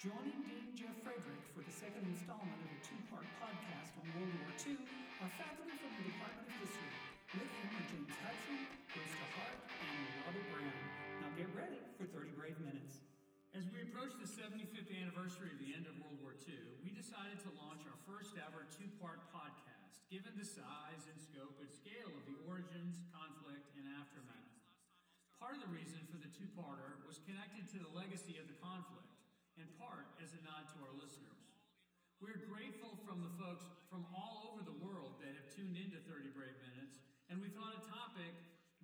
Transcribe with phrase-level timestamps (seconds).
[0.00, 4.48] Joining Dean Jeff Frederick for the second installment of a two-part podcast on World War
[4.56, 4.80] II
[5.20, 6.92] are faculty from the Department of History.
[7.36, 8.58] With him are James Hudson,
[8.96, 10.80] Bruce DeHart, and Robert Brown.
[11.20, 13.04] Now get ready for 30 Brave Minutes.
[13.52, 17.36] As we approach the 75th anniversary of the end of World War II, we decided
[17.44, 22.08] to launch our first ever two part podcast, given the size and scope and scale
[22.08, 24.48] of the origins, conflict, and aftermath.
[25.36, 28.56] Part of the reason for the two parter was connected to the legacy of the
[28.64, 28.99] conflict
[29.60, 31.44] in part as a nod to our listeners.
[32.16, 36.32] We're grateful from the folks from all over the world that have tuned into 30
[36.32, 38.32] Brave Minutes, and we thought a topic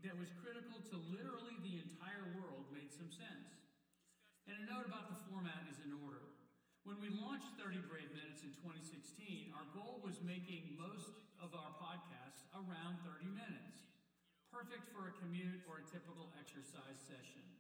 [0.05, 3.49] that was critical to literally the entire world made some sense.
[4.45, 6.23] And a note about the format is in order.
[6.85, 11.11] When we launched 30 Brave Minutes in 2016, our goal was making most
[11.43, 13.89] of our podcasts around 30 minutes,
[14.53, 17.56] perfect for a commute or a typical exercise session.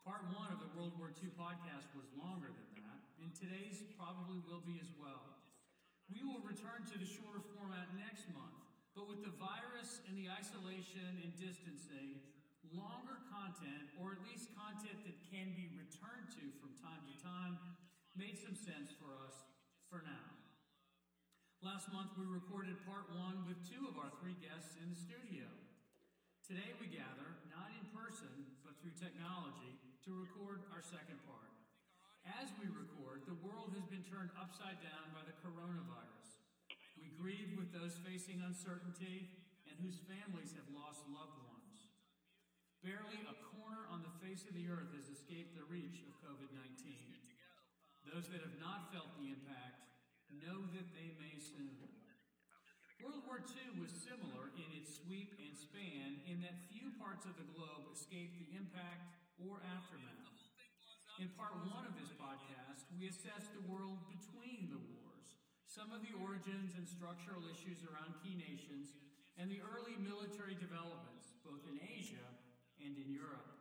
[0.00, 4.40] Part one of the World War II podcast was longer than that, and today's probably
[4.48, 5.36] will be as well.
[6.08, 8.64] We will return to the shorter format next month,
[8.96, 12.16] but with the virus and the isolation and distancing,
[12.72, 17.60] longer content, or at least content that can be returned to from time to time,
[18.16, 19.36] made some sense for us
[19.92, 20.28] for now.
[21.60, 25.44] Last month, we recorded part one with two of our three guests in the studio.
[26.40, 28.32] Today we gather, not in person,
[28.64, 29.79] but through technology,
[30.10, 31.54] to record our second part.
[32.42, 36.42] As we record, the world has been turned upside down by the coronavirus.
[36.98, 39.30] We grieve with those facing uncertainty
[39.70, 41.94] and whose families have lost loved ones.
[42.82, 46.50] Barely a corner on the face of the earth has escaped the reach of COVID
[46.58, 48.10] 19.
[48.10, 49.94] Those that have not felt the impact
[50.34, 51.86] know that they may soon.
[52.98, 57.38] World War II was similar in its sweep and span in that few parts of
[57.38, 60.28] the globe escaped the impact or aftermath.
[61.20, 65.28] In part one of this podcast, we assess the world between the wars,
[65.68, 68.96] some of the origins and structural issues around key nations,
[69.36, 72.24] and the early military developments, both in Asia
[72.80, 73.60] and in Europe.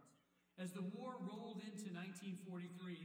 [0.59, 2.43] As the war rolled into 1943,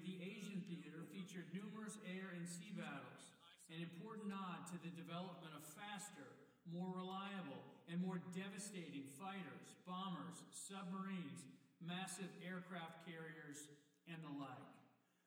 [0.02, 3.34] the Asian theater featured numerous air and sea battles
[3.72, 6.28] an important nod to the development of faster,
[6.68, 11.48] more reliable, and more devastating fighters, bombers, submarines,
[11.84, 13.68] massive aircraft carriers,
[14.08, 14.72] and the like.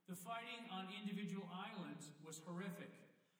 [0.06, 2.94] The fighting on individual islands was horrific,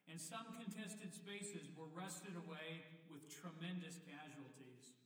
[0.10, 4.98] and some contested spaces were wrested away with tremendous casualties.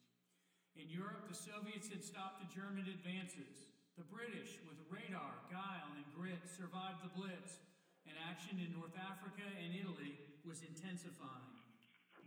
[0.80, 3.68] In Europe, the Soviets had stopped the German advances.
[4.00, 7.60] The British, with radar, guile, and grit, survived the Blitz
[8.08, 10.18] and action in North Africa and Italy
[10.48, 11.54] was intensifying.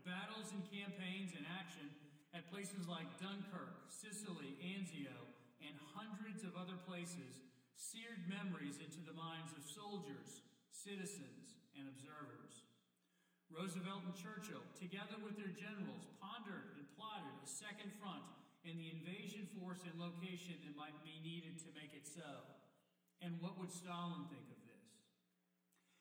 [0.05, 1.89] Battles and campaigns in action
[2.37, 5.17] at places like Dunkirk, Sicily, Anzio,
[5.65, 7.45] and hundreds of other places
[7.75, 12.65] seared memories into the minds of soldiers, citizens, and observers.
[13.51, 18.25] Roosevelt and Churchill, together with their generals, pondered and plotted a second front
[18.65, 22.49] and the invasion force and location that might be needed to make it so.
[23.21, 24.89] And what would Stalin think of this?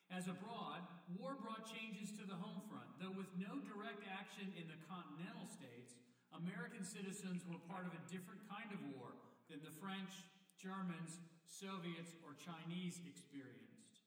[0.08, 0.82] As abroad,
[1.20, 5.46] war brought changes to the home front, though with no direct action in the continental
[5.52, 6.00] states,
[6.32, 9.14] American citizens were part of a different kind of war
[9.54, 10.26] than the French,
[10.58, 14.02] Germans, Soviets, or Chinese experienced.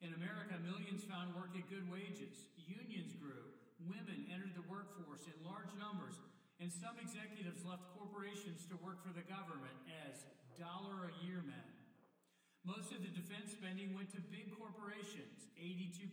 [0.00, 3.52] In America, millions found work at good wages, unions grew,
[3.84, 6.16] women entered the workforce in large numbers,
[6.64, 9.76] and some executives left corporations to work for the government
[10.08, 10.24] as
[10.56, 11.68] dollar a year men.
[12.64, 16.08] Most of the defense spending went to big corporations, 82%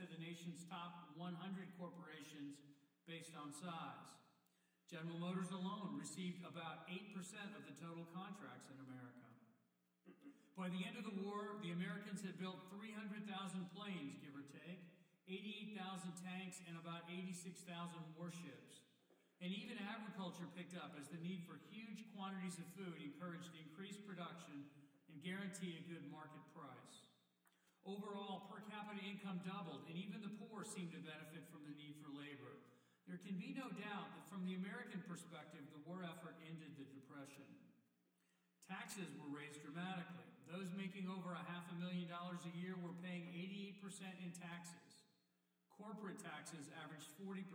[0.00, 1.36] to the nation's top 100
[1.76, 2.64] corporations
[3.04, 4.16] based on size.
[4.86, 7.10] General Motors alone received about 8%
[7.58, 9.26] of the total contracts in America.
[10.54, 13.26] By the end of the war, the Americans had built 300,000
[13.74, 14.78] planes, give or take,
[15.26, 17.66] 88,000 tanks, and about 86,000
[18.14, 18.86] warships.
[19.42, 24.06] And even agriculture picked up as the need for huge quantities of food encouraged increased
[24.06, 24.70] production
[25.10, 27.10] and guaranteed a good market price.
[27.82, 31.98] Overall, per capita income doubled, and even the poor seemed to benefit from the need
[31.98, 32.65] for labor.
[33.06, 36.90] There can be no doubt that from the American perspective, the war effort ended the
[36.90, 37.46] Depression.
[38.66, 40.26] Taxes were raised dramatically.
[40.50, 43.30] Those making over a half a million dollars a year were paying
[43.78, 45.06] 88% in taxes.
[45.70, 47.46] Corporate taxes averaged 40%,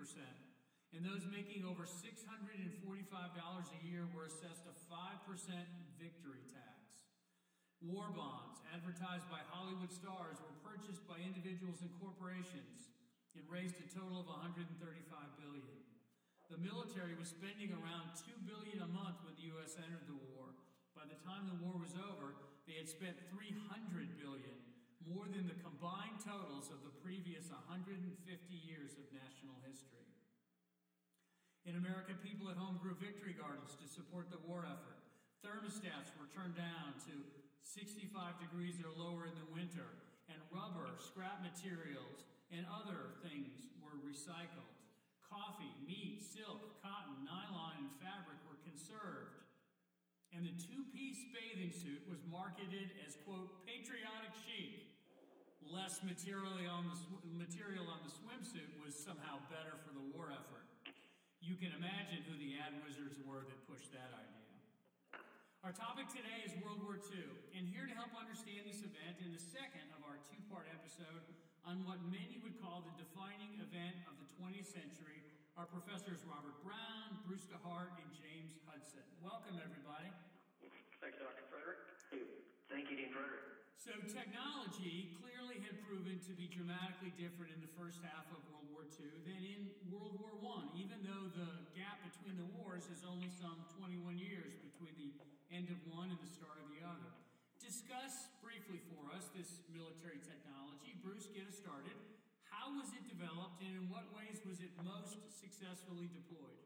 [0.95, 5.27] and those making over $645 a year were assessed a 5%
[5.99, 7.03] victory tax.
[7.83, 12.90] War bonds, advertised by Hollywood stars, were purchased by individuals and corporations
[13.35, 14.71] and raised a total of 135
[15.39, 15.75] billion.
[16.51, 20.51] The military was spending around 2 billion a month when the US entered the war.
[20.91, 22.35] By the time the war was over,
[22.67, 24.57] they had spent 300 billion,
[25.07, 28.03] more than the combined totals of the previous 150
[28.51, 30.11] years of national history.
[31.63, 34.99] In America, people at home grew victory gardens to support the war effort.
[35.45, 37.15] Thermostats were turned down to
[37.63, 38.11] 65
[38.41, 39.87] degrees or lower in the winter,
[40.27, 44.67] and rubber, scrap materials, and other things were recycled.
[45.23, 49.39] Coffee, meat, silk, cotton, nylon, and fabric were conserved.
[50.35, 54.91] And the two piece bathing suit was marketed as, quote, patriotic chic.
[55.63, 60.27] Less materially on the sw- material on the swimsuit was somehow better for the war
[60.35, 60.67] effort.
[61.39, 64.51] You can imagine who the ad wizards were that pushed that idea.
[65.63, 69.31] Our topic today is World War II, and here to help understand this event in
[69.31, 71.23] the second of our two part episode
[71.65, 75.21] on what many would call the defining event of the 20th century
[75.53, 79.05] are Professors Robert Brown, Bruce DeHart, and James Hudson.
[79.21, 80.09] Welcome, everybody.
[80.97, 81.45] Thanks, Dr.
[81.53, 81.81] Frederick.
[82.65, 83.61] Thank you, Dean Frederick.
[83.77, 88.69] So, technology clearly had proven to be dramatically different in the first half of World
[88.73, 93.05] War II than in World War I, even though the gap between the wars is
[93.05, 95.09] only some 21 years between the
[95.53, 97.09] end of one and the start of the other.
[97.71, 100.91] Discuss briefly for us this military technology.
[100.99, 101.95] Bruce, get us started.
[102.51, 106.59] How was it developed and in what ways was it most successfully deployed?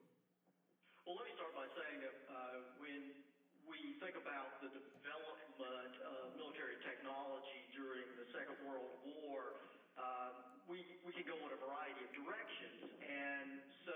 [1.06, 3.22] Well, let me start by saying that uh, when
[3.69, 9.62] we think about the development of military technology during the Second World War,
[10.02, 12.81] uh, we, we can go in a variety of directions.
[13.06, 13.94] And so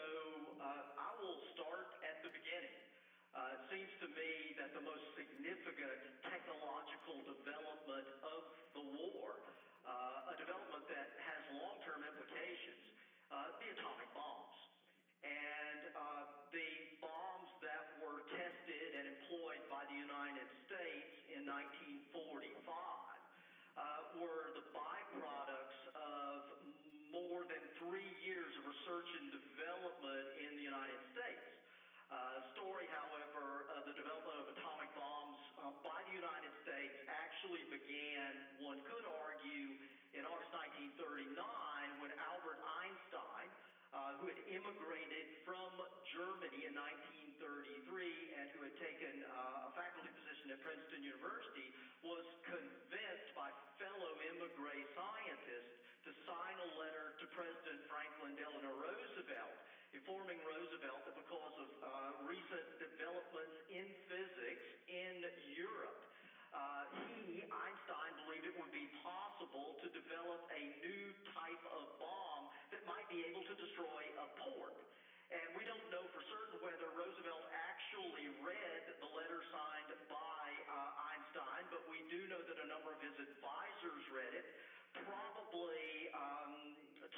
[0.62, 2.89] uh, I will start at the beginning.
[3.30, 8.42] Uh, it seems to me that the most significant technological development of
[8.74, 9.38] the war,
[9.86, 12.82] uh, a development that has long-term implications,
[13.30, 14.58] uh, the atomic bombs.
[15.22, 16.72] And uh, the
[17.06, 22.66] bombs that were tested and employed by the United States in 1945
[23.78, 26.50] uh, were the byproducts of
[27.14, 31.59] more than three years of research and development in the United States.
[32.10, 37.62] Uh, story, however, of the development of atomic bombs uh, by the United States actually
[37.70, 38.34] began,
[38.66, 39.78] one could argue,
[40.18, 40.50] in August
[40.98, 41.38] 1939
[42.02, 43.48] when Albert Einstein,
[43.94, 45.70] uh, who had immigrated from
[46.10, 47.78] Germany in 1933
[48.42, 51.70] and who had taken uh, a faculty position at Princeton University,
[52.02, 55.78] was convinced by fellow emigre scientists
[56.10, 61.90] to sign a letter to President Franklin Delano Roosevelt informing Roosevelt that because of uh,
[62.30, 65.26] recent developments in physics in
[65.58, 66.02] Europe,
[66.54, 72.44] uh, he, Einstein, believed it would be possible to develop a new type of bomb
[72.74, 74.78] that might be able to destroy a port.
[75.30, 81.06] And we don't know for certain whether Roosevelt actually read the letter signed by uh,
[81.14, 84.46] Einstein, but we do know that a number of his advisors read it,
[85.06, 86.54] probably um,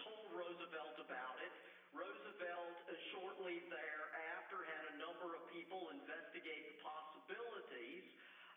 [0.03, 1.55] told Roosevelt about it.
[1.91, 2.77] Roosevelt,
[3.11, 8.07] shortly thereafter, had a number of people investigate the possibilities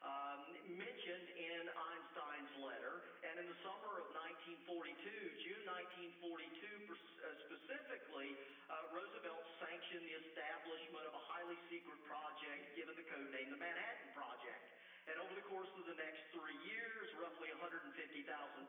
[0.07, 2.95] um, mentioned in Einstein's letter.
[3.27, 4.07] And in the summer of
[4.71, 5.03] 1942,
[5.43, 5.63] June
[6.23, 8.39] 1942 uh, specifically,
[8.71, 13.59] uh, Roosevelt sanctioned the establishment of a highly secret project given the code name the
[13.59, 14.63] Manhattan Project.
[15.11, 17.99] And over the course of the next three years, roughly 150,000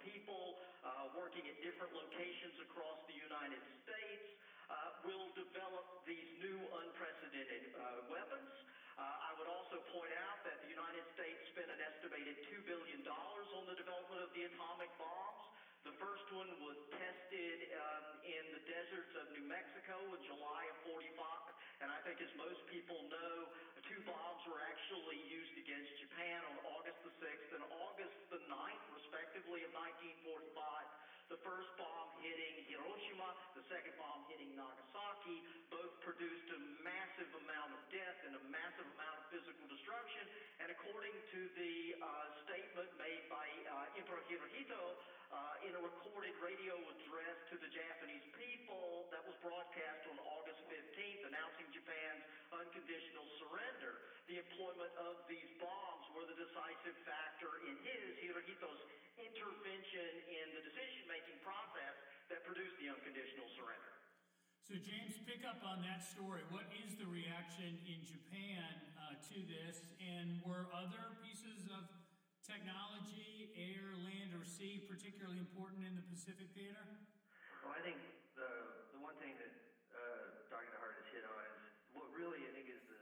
[0.03, 4.25] people uh, working at different locations across the United States
[4.69, 8.53] uh, will develop these new unprecedented uh, weapons.
[8.95, 13.03] Uh, I would also point out that the United States spent an estimated $2 billion
[13.03, 15.43] on the development of the atomic bombs.
[15.83, 20.77] The first one was tested um, in the deserts of New Mexico in July of
[20.81, 21.13] 45.
[21.83, 23.53] And I think, as most people know,
[23.85, 28.85] two bombs were actually used against Japan on August the 6th and August the 9th,
[28.89, 30.49] respectively, of 1945.
[31.25, 33.25] The first bomb hitting Hiroshima,
[33.57, 35.41] the second bomb hitting Nagasaki,
[35.73, 40.21] both produced a massive amount of death and a massive amount of physical destruction.
[40.61, 45.01] And according to the uh, statement made by uh, Emperor Hirohito
[45.33, 50.61] uh, in a recorded radio address to the Japanese people that was broadcast on August
[50.69, 52.21] 15th, announcing Japan's
[52.53, 53.97] unconditional surrender,
[54.29, 55.94] the employment of these bombs
[56.35, 58.81] decisive factor in his, Hirohito's,
[59.15, 61.95] intervention in the decision making process
[62.27, 63.95] that produced the unconditional surrender.
[64.67, 66.43] So, James, pick up on that story.
[66.51, 68.65] What is the reaction in Japan
[68.99, 69.79] uh, to this?
[70.01, 71.85] And were other pieces of
[72.43, 76.81] technology, air, land, or sea, particularly important in the Pacific theater?
[77.63, 78.01] Well, I think
[78.35, 78.49] the,
[78.97, 79.53] the one thing that
[79.95, 80.67] uh, Dr.
[80.75, 81.63] DeHart has hit on is
[81.95, 82.99] what really I think is the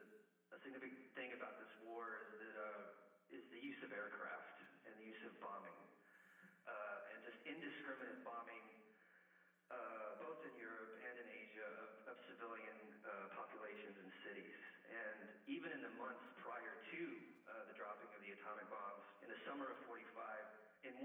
[0.54, 4.94] a significant thing about this war is that uh, is the use of aircraft and
[5.02, 5.74] the use of bombing.
[6.70, 6.94] Uh,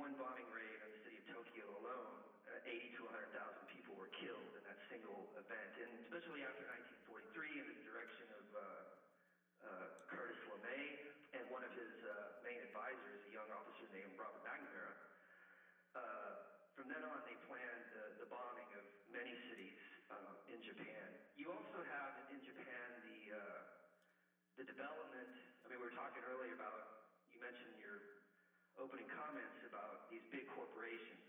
[0.08, 2.16] one bombing raid on the city of Tokyo alone,
[2.48, 3.28] uh, 80 to 100,000
[3.68, 5.68] people were killed in that single event.
[5.76, 6.64] And especially after
[7.12, 8.64] 1943, under the direction of uh,
[9.68, 10.96] uh, Curtis LeMay
[11.36, 14.96] and one of his uh, main advisors, a young officer named Robert McNamara,
[15.92, 16.40] uh,
[16.72, 19.76] from then on, they planned the, the bombing of many cities
[20.08, 21.04] uh, in Japan.
[21.36, 23.60] You also have in Japan the uh,
[24.56, 25.36] the development.
[25.60, 26.96] I mean, we were talking earlier about.
[27.28, 28.08] You mentioned your
[28.78, 29.57] opening comments
[30.28, 31.24] big corporations.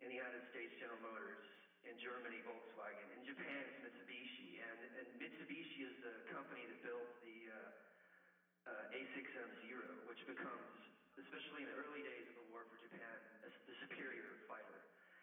[0.00, 1.44] In the United States, General Motors.
[1.84, 3.08] In Germany, Volkswagen.
[3.16, 4.60] In Japan, it's Mitsubishi.
[4.60, 10.76] And, and Mitsubishi is the company that built the uh, uh, A6M0, which becomes,
[11.16, 14.78] especially in the early days of the war for Japan, the superior fighter.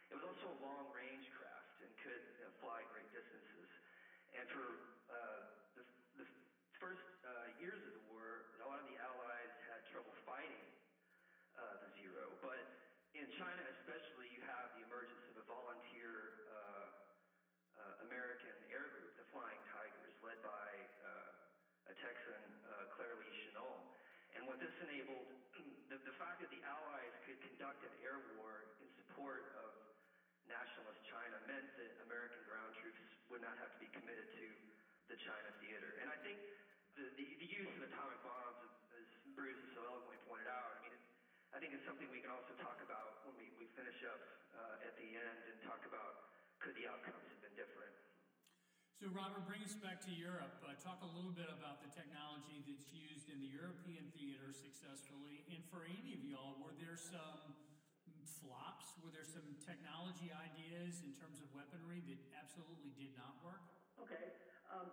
[0.10, 3.70] It was also a long-range craft and could uh, fly great distances.
[4.34, 4.68] And for
[5.14, 5.40] uh,
[5.78, 5.84] the,
[6.18, 6.28] the
[6.82, 10.68] first uh, years of the war, a lot of the Allies had trouble fighting
[11.58, 12.34] uh, the Zero.
[12.42, 12.62] But
[13.18, 16.86] in China, especially, you have the emergence of a volunteer uh,
[17.82, 20.68] uh, American air group, the Flying Tigers, led by
[21.04, 23.82] uh, a Texan, uh, Claire Lee Chennault.
[24.38, 25.28] And what this enabled,
[25.92, 29.70] the, fact that the Allies could conduct an air war in support of
[30.50, 34.48] nationalist China meant that American ground troops would not have to be committed to
[35.12, 35.98] the China theater.
[36.02, 36.42] And I think
[36.98, 38.58] the, the, the use of atomic bombs,
[38.98, 39.08] as
[39.38, 41.04] Bruce so eloquently pointed out, I mean, it,
[41.54, 44.20] I think it's something we can also talk about when we, we finish up
[44.58, 46.18] uh, at the end and talk about
[46.58, 47.94] could the outcomes have been different.
[48.98, 50.58] So, Robert, bring us back to Europe.
[50.66, 55.46] Uh, talk a little bit about the technology that's used in the European theater successfully.
[55.54, 57.54] And for any of y'all, were there some
[58.42, 58.98] flops?
[59.06, 63.70] Were there some technology ideas in terms of weaponry that absolutely did not work?
[64.02, 64.34] Okay.
[64.74, 64.90] Um,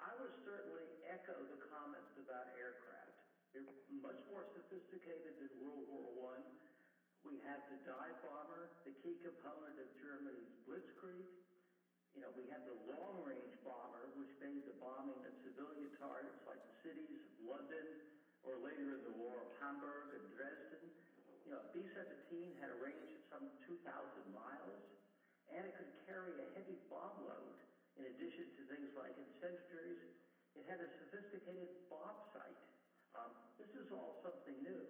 [0.00, 3.20] I would certainly echo the comments about aircraft.
[3.52, 3.68] They're
[4.00, 6.48] much more sophisticated than World War I.
[7.28, 11.41] We had the dive bomber, the key component of Germany's Blitzkrieg.
[12.12, 16.60] You know, we had the long-range bomber, which made the bombing of civilian targets like
[16.60, 17.86] the cities of London
[18.44, 20.82] or later in the war of Hamburg and Dresden.
[21.48, 23.82] You know, B-17 had a range of some 2,000
[24.36, 24.82] miles,
[25.48, 27.56] and it could carry a heavy bomb load
[27.96, 30.12] in addition to things like incendiaries.
[30.56, 32.60] It had a sophisticated bomb sight
[33.16, 34.80] um, this is all something new.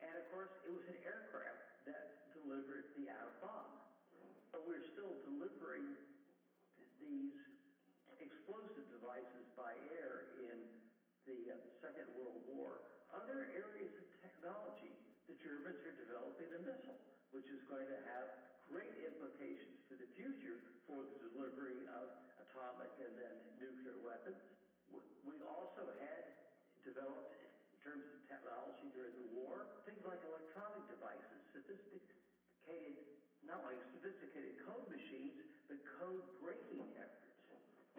[0.00, 3.72] And of course, it was an aircraft that delivered the atom bomb.
[4.52, 5.84] But we're still delivering
[7.00, 7.36] these
[8.16, 10.56] explosive devices by air in
[11.28, 12.80] the uh, Second World War.
[13.36, 14.96] Other areas of technology,
[15.28, 16.96] the Germans are developing a missile,
[17.36, 18.32] which is going to have
[18.64, 20.56] great implications for the future
[20.88, 24.40] for the delivery of atomic and then nuclear weapons.
[24.88, 26.32] We also had
[26.80, 27.36] developed
[27.76, 33.04] in terms of technology during the war, things like electronic devices, sophisticated,
[33.44, 35.36] not like sophisticated code machines,
[35.68, 37.36] but code breaking efforts.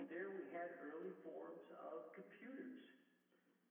[0.02, 2.74] And there we had early forms of computers.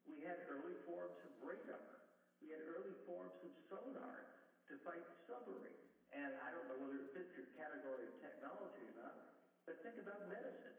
[0.06, 2.02] We had early forms of radar.
[2.42, 4.26] We had early forms of sonar
[4.66, 5.86] to fight submarines.
[6.10, 9.14] And I don't know whether it fits your category of technology or not,
[9.62, 10.74] but think about medicine.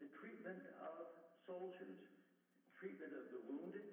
[0.00, 1.08] The treatment of
[1.48, 2.04] soldiers
[2.76, 3.88] treatment of the wounded,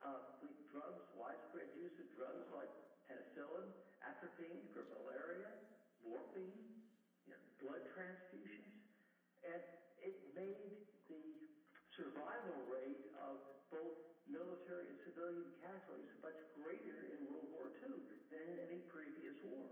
[0.00, 0.24] uh,
[0.72, 2.72] drugs, widespread use of drugs like
[3.04, 3.68] penicillin,
[4.02, 5.52] Atabrine for malaria,
[6.02, 6.64] morphine,
[7.28, 8.72] you know, blood transfusions,
[9.46, 9.62] and
[10.00, 10.74] it made
[11.06, 11.46] the
[11.94, 13.38] survival rate of
[13.70, 13.94] both
[14.26, 17.94] military and civilian casualties much greater in World War II
[18.34, 19.70] than in any previous war.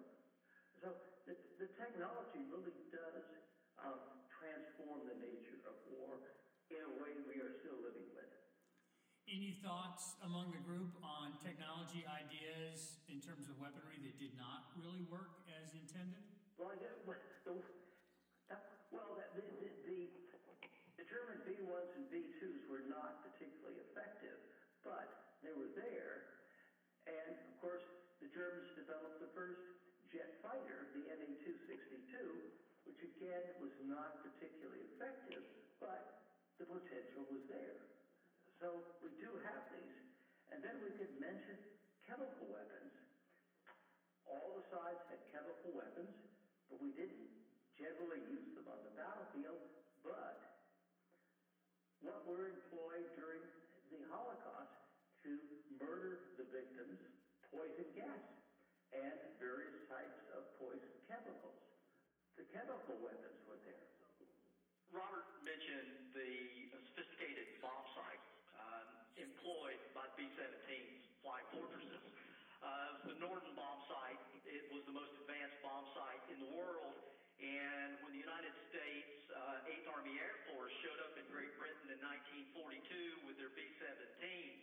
[0.78, 0.94] So
[1.26, 3.26] the, the technology really does
[3.82, 3.98] um,
[4.30, 6.38] transform the nature of war
[6.70, 8.30] in a way we are still living with.
[9.26, 14.70] Any thoughts among the group on technology ideas in terms of weaponry that did not
[14.78, 16.30] really work as intended?
[16.62, 16.78] Well,
[18.94, 19.98] well the, the, the,
[20.94, 24.38] the German V-1s and V-2s were not particularly effective,
[24.86, 25.19] but
[25.60, 26.40] were there.
[27.04, 27.84] And, of course,
[28.24, 29.60] the Germans developed the first
[30.08, 32.16] jet fighter, the ME-262,
[32.88, 35.44] which again was not particularly effective,
[35.76, 37.76] but the potential was there.
[38.56, 40.00] So we do have these.
[40.48, 41.60] And then we could mention
[42.08, 42.92] chemical weapons.
[44.24, 46.12] All the sides had chemical weapons,
[46.72, 47.28] but we didn't
[47.76, 49.60] generally use them on the battlefield.
[50.02, 50.40] But
[52.00, 53.44] what were employed during
[53.92, 54.80] the Holocaust
[55.24, 55.36] to
[55.80, 56.96] murder the victims,
[57.50, 58.24] poison gas,
[58.94, 61.58] and various types of poison chemicals.
[62.34, 63.86] The chemical weapons were there.
[64.90, 68.22] Robert mentioned the sophisticated bomb sight
[69.20, 72.00] employed by B-17's flying fortresses.
[72.60, 76.96] Uh, the Norden bomb sight, it was the most advanced bomb sight in the world.
[77.40, 81.88] And when the United States uh, 8th Army Air Force showed up in Great Britain
[81.88, 82.00] in
[82.52, 84.60] 1942 with their B-17s,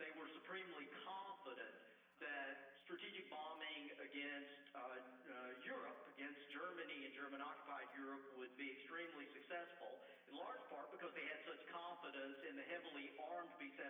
[0.00, 1.76] they were supremely confident
[2.22, 9.26] that strategic bombing against uh, uh, Europe, against Germany and German-occupied Europe would be extremely
[9.32, 9.90] successful,
[10.28, 13.80] in large part because they had such confidence in the heavily armed B-17,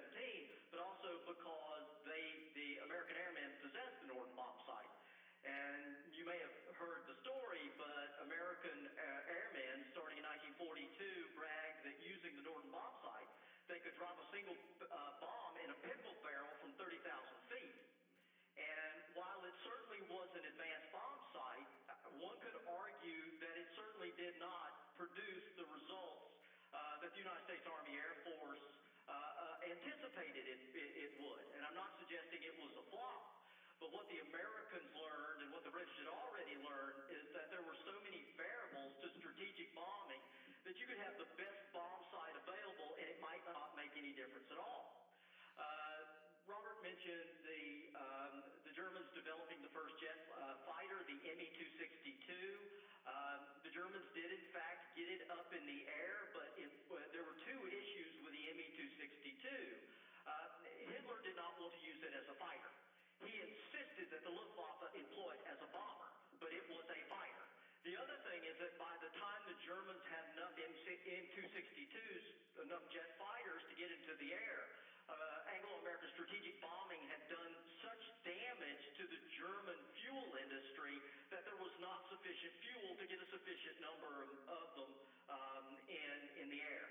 [0.71, 4.93] but also because they, the American airmen possessed the Norden bomb sight.
[5.45, 10.25] And you may have heard the story, but American uh, airmen, starting in
[10.57, 13.28] 1942, bragged that using the Norden bomb sight,
[13.69, 14.57] they could drop a single
[14.88, 17.44] uh, bomb in a pickle barrel from 30,000 feet.
[18.54, 21.68] And while it certainly was an advanced bomb sight,
[22.23, 26.30] one could argue that it certainly did not produce the results
[26.70, 28.64] uh, that the United States Army Air Force
[29.06, 31.44] uh, uh, anticipated it, it, would.
[31.58, 33.34] And I'm not suggesting it was a flop.
[33.82, 37.61] But what the Americans learned and what the British had already learned is that there
[37.66, 40.23] were so many variables to strategic bombing
[40.64, 44.16] that you could have the best bomb sight available and it might not make any
[44.16, 45.04] difference at all.
[45.61, 46.00] Uh,
[46.49, 47.64] Robert mentioned the,
[47.96, 48.34] um,
[48.68, 52.32] the Germans developing the first jet uh, fighter, the Me-262.
[53.04, 57.00] Um, the Germans did, in fact, get it up in the air, but it, uh,
[57.16, 59.44] there were two issues with the Me-262.
[60.25, 60.32] Uh,
[60.88, 62.73] Hitler did not want to use it as a fighter.
[63.25, 67.45] He insisted that the Luftwaffe employ it as a bomber, but it was a fighter.
[67.85, 72.25] The other thing is that by the time the Germans had enough M262s,
[72.64, 74.60] enough jet fighters to get into the air,
[75.13, 77.52] uh, Anglo-American strategic bombing had done
[77.84, 80.97] such damage to the German fuel industry
[81.28, 84.93] that there was not sufficient fuel to get a sufficient number of, of them
[85.28, 86.89] um, in, in the air.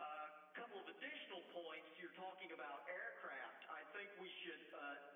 [0.00, 1.92] A uh, couple of additional points.
[2.00, 3.68] You're talking about aircraft.
[3.68, 5.09] I think we should uh,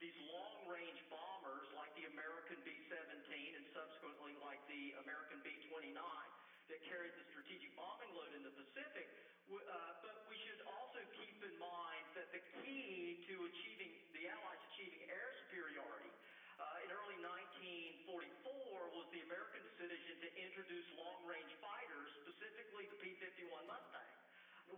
[0.00, 3.20] these long-range bombers like the American B-17
[3.52, 9.06] and subsequently like the American B-29 that carried the strategic bombing load in the Pacific,
[9.52, 14.62] uh, but we should also keep in mind that the key to achieving the Allies
[14.72, 16.08] achieving air superiority
[16.56, 23.68] uh, in early 1944 was the American decision to introduce long-range fighters, specifically the P-51
[23.68, 24.09] Mustang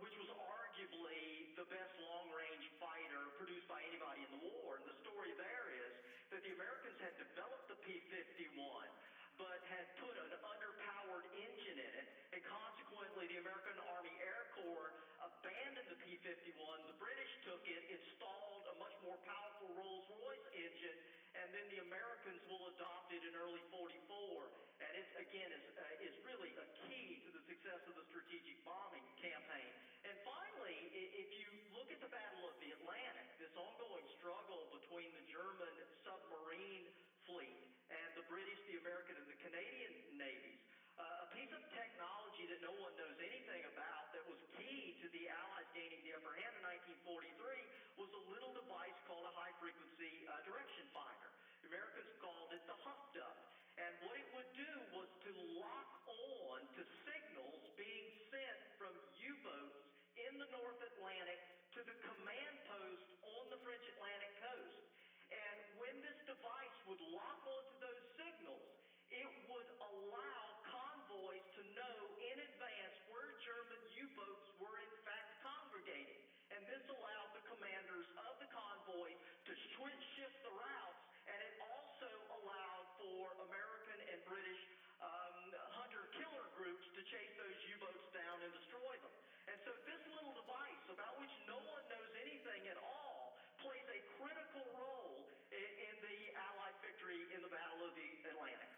[0.01, 4.81] which was arguably the best long-range fighter produced by anybody in the war.
[4.81, 5.93] And the story there is
[6.33, 8.57] that the Americans had developed the P-51,
[9.37, 14.93] but had put an underpowered engine in it, and consequently the American Army Air Corps
[15.21, 16.89] abandoned the P-51.
[16.89, 20.97] The British took it, installed a much more powerful Rolls-Royce engine,
[21.37, 24.72] and then the Americans will adopt it in early 44.
[24.93, 28.61] And it, again, is, uh, is really a key to the success of the strategic
[28.61, 29.73] bombing campaign.
[30.05, 35.09] And finally, if you look at the Battle of the Atlantic, this ongoing struggle between
[35.17, 35.73] the German
[36.05, 36.93] submarine
[37.25, 40.61] fleet and the British, the American, and the Canadian navies,
[41.01, 45.09] uh, a piece of technology that no one knows anything about that was key to
[45.09, 46.69] the Allies gaining the upper hand in
[47.01, 51.33] 1943 was a little device called a high-frequency uh, direction finder.
[51.65, 53.53] Americans called it the Huff Duff.
[53.81, 55.22] And what it would do was to
[55.57, 59.81] lock on to signals being sent from U-boats
[60.19, 61.41] in the North Atlantic
[61.73, 64.77] to the command post on the French Atlantic coast.
[65.33, 68.67] And when this device would lock onto those signals,
[69.09, 76.21] it would allow convoys to know in advance where German U-boats were in fact congregating.
[76.53, 79.17] And this allowed the commanders of the convoys
[79.49, 82.09] to switch shift the routes, and it also
[82.41, 84.72] allowed for American and British
[87.13, 89.13] chase those U-boats down and destroy them.
[89.45, 94.01] And so this little device, about which no one knows anything at all, plays a
[94.17, 98.71] critical role in, in the Allied victory in the Battle of the Atlantic.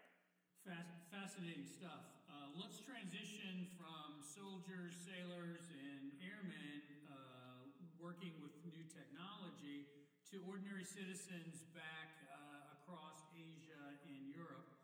[1.08, 2.04] Fascinating stuff.
[2.28, 7.64] Uh, let's transition from soldiers, sailors, and airmen uh,
[7.96, 9.88] working with new technology
[10.28, 14.75] to ordinary citizens back uh, across Asia and Europe.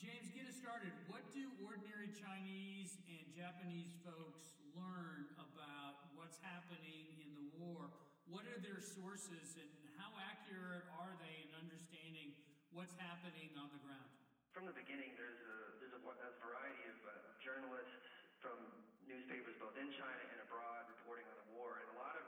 [0.00, 0.92] James, get us started.
[1.10, 7.90] What do ordinary Chinese and Japanese folks learn about what's happening in the war?
[8.30, 9.68] What are their sources, and
[10.00, 12.32] how accurate are they in understanding
[12.72, 14.12] what's happening on the ground?
[14.52, 18.04] from the beginning, there's a, there's a, a variety of uh, journalists
[18.36, 18.54] from
[19.08, 22.26] newspapers both in China and abroad reporting on the war, and a lot of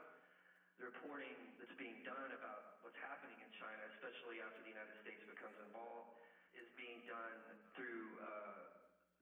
[0.81, 5.21] the reporting that's being done about what's happening in China, especially after the United States
[5.29, 6.17] becomes involved,
[6.57, 7.37] is being done
[7.75, 8.71] through uh,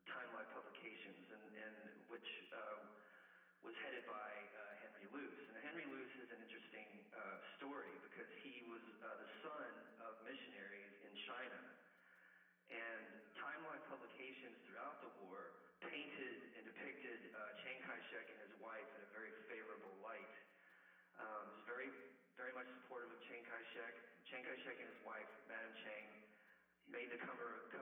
[0.06, 1.78] Time Life Publications, and, and
[2.13, 2.86] which uh,
[3.66, 5.42] was headed by uh, Henry Luce.
[5.50, 6.86] And Henry Luce is an interesting
[7.18, 9.74] uh, story because he was uh, the son
[10.06, 11.60] of missionaries in China.
[12.70, 13.06] And
[13.42, 15.50] Time Life Publications throughout the war
[15.82, 20.34] painted and depicted uh, Chiang Kai shek and his wife in a very favorable light.
[21.18, 21.89] Um, was very,
[22.38, 23.94] very much supportive of Chiang Kai shek.
[24.30, 26.06] Chiang Kai shek and his wife, Madam Chiang,
[26.92, 27.72] made the cover of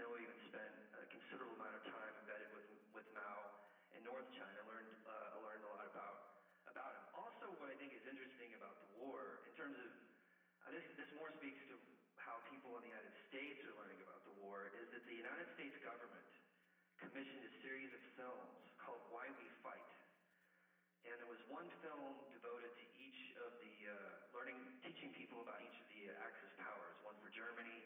[0.00, 2.64] Snow even spent a considerable amount of time embedded with,
[2.96, 3.52] with Mao
[3.92, 4.56] in North China.
[4.64, 6.16] Learned uh, learned a lot about
[6.64, 7.04] about him.
[7.12, 9.92] Also, what I think is interesting about the war, in terms of
[10.64, 11.76] uh, this, this more speaks to
[12.16, 15.44] how people in the United States are learning about the war, is that the United
[15.52, 16.32] States government
[16.96, 19.92] commissioned a series of films called Why We Fight.
[21.04, 25.60] And there was one film devoted to each of the uh, learning, teaching people about
[25.60, 26.96] each of the uh, Axis powers.
[27.04, 27.84] One for Germany,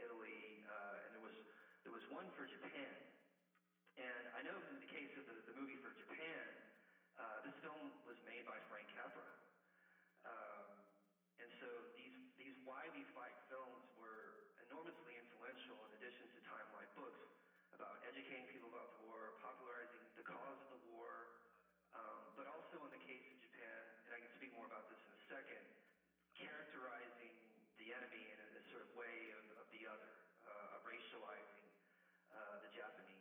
[0.00, 1.36] Italy, uh, and there was
[1.84, 2.92] there was one for Japan.
[4.00, 6.44] And I know in the case of the, the movie for Japan,
[7.20, 9.28] uh, this film was made by Frank Capra.
[10.24, 10.64] Um,
[11.36, 11.68] and so
[12.00, 17.20] these these Why We Fight films were enormously influential in addition to Time Life books
[17.76, 21.36] about educating people about the war, popularizing the cause of the war,
[21.92, 25.00] um, but also in the case of Japan, and I can speak more about this
[25.04, 25.64] in a second,
[26.40, 27.36] characterizing
[27.76, 30.12] the enemy in a, a sort of way of, of the other,
[30.48, 31.68] uh, of racializing
[32.32, 33.20] uh, the Japanese.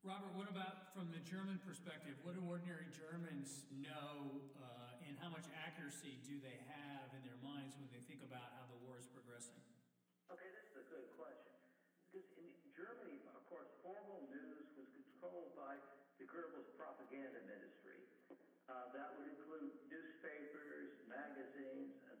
[0.00, 2.16] Robert, what about from the German perspective?
[2.24, 7.36] What do ordinary Germans know, uh, and how much accuracy do they have in their
[7.44, 9.60] minds when they think about how the war is progressing?
[10.32, 11.52] Okay, this is a good question.
[12.08, 15.76] Because in Germany, of course, formal news was controlled by
[16.16, 18.00] the Goebbels propaganda ministry.
[18.72, 22.20] Uh, that would include newspapers, magazines, and,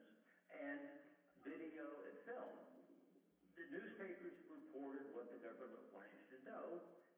[0.52, 0.80] and
[1.40, 2.52] video and film.
[3.56, 6.66] The newspapers reported what the government wanted you to know.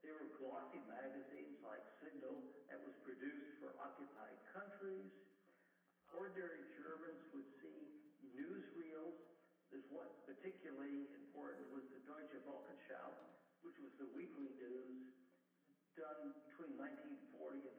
[0.02, 2.38] There were glossy magazines like Signal
[2.70, 5.10] that was produced for occupied countries.
[6.14, 7.90] Ordinary Germans would see
[8.38, 9.18] newsreels.
[9.74, 13.18] There's one particularly important was the Deutsche Wochenschau,
[13.66, 15.02] which was the weekly news
[15.98, 17.74] done between 1940 and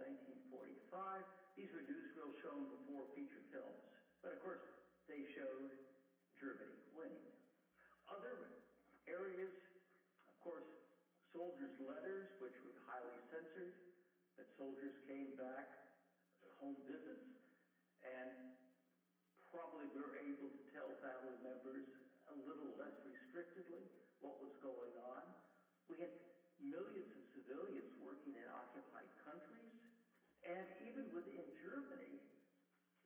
[0.52, 1.24] 1945.
[1.56, 3.80] These were newsreels shown before feature films.
[4.20, 4.68] But of course,
[5.08, 5.72] they showed
[6.36, 7.24] Germany winning.
[8.12, 8.52] Other
[9.08, 9.56] areas,
[10.28, 10.68] of course,
[11.34, 13.74] soldiers' letters, which were highly censored,
[14.38, 15.68] that soldiers came back
[16.40, 17.36] to home visits
[18.00, 18.32] and
[19.52, 21.84] probably were able to tell family members
[22.32, 23.84] a little less restrictedly
[24.24, 25.20] what was going on.
[25.92, 26.16] We had
[26.64, 29.76] millions of civilians working in occupied countries,
[30.48, 32.24] and even within Germany,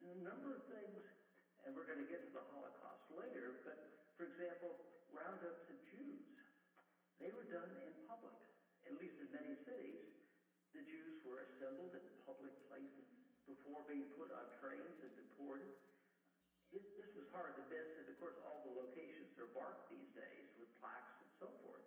[0.05, 1.01] a number of things,
[1.65, 3.81] and we're going to get to the Holocaust later, but
[4.13, 4.77] for example,
[5.09, 6.21] roundups of Jews.
[7.17, 8.37] They were done in public,
[8.85, 10.05] at least in many cities.
[10.77, 13.09] The Jews were assembled in public places
[13.49, 15.73] before being put on trains and deported.
[16.69, 20.13] This, this was hard to miss, and of course, all the locations are marked these
[20.13, 21.81] days with plaques and so forth.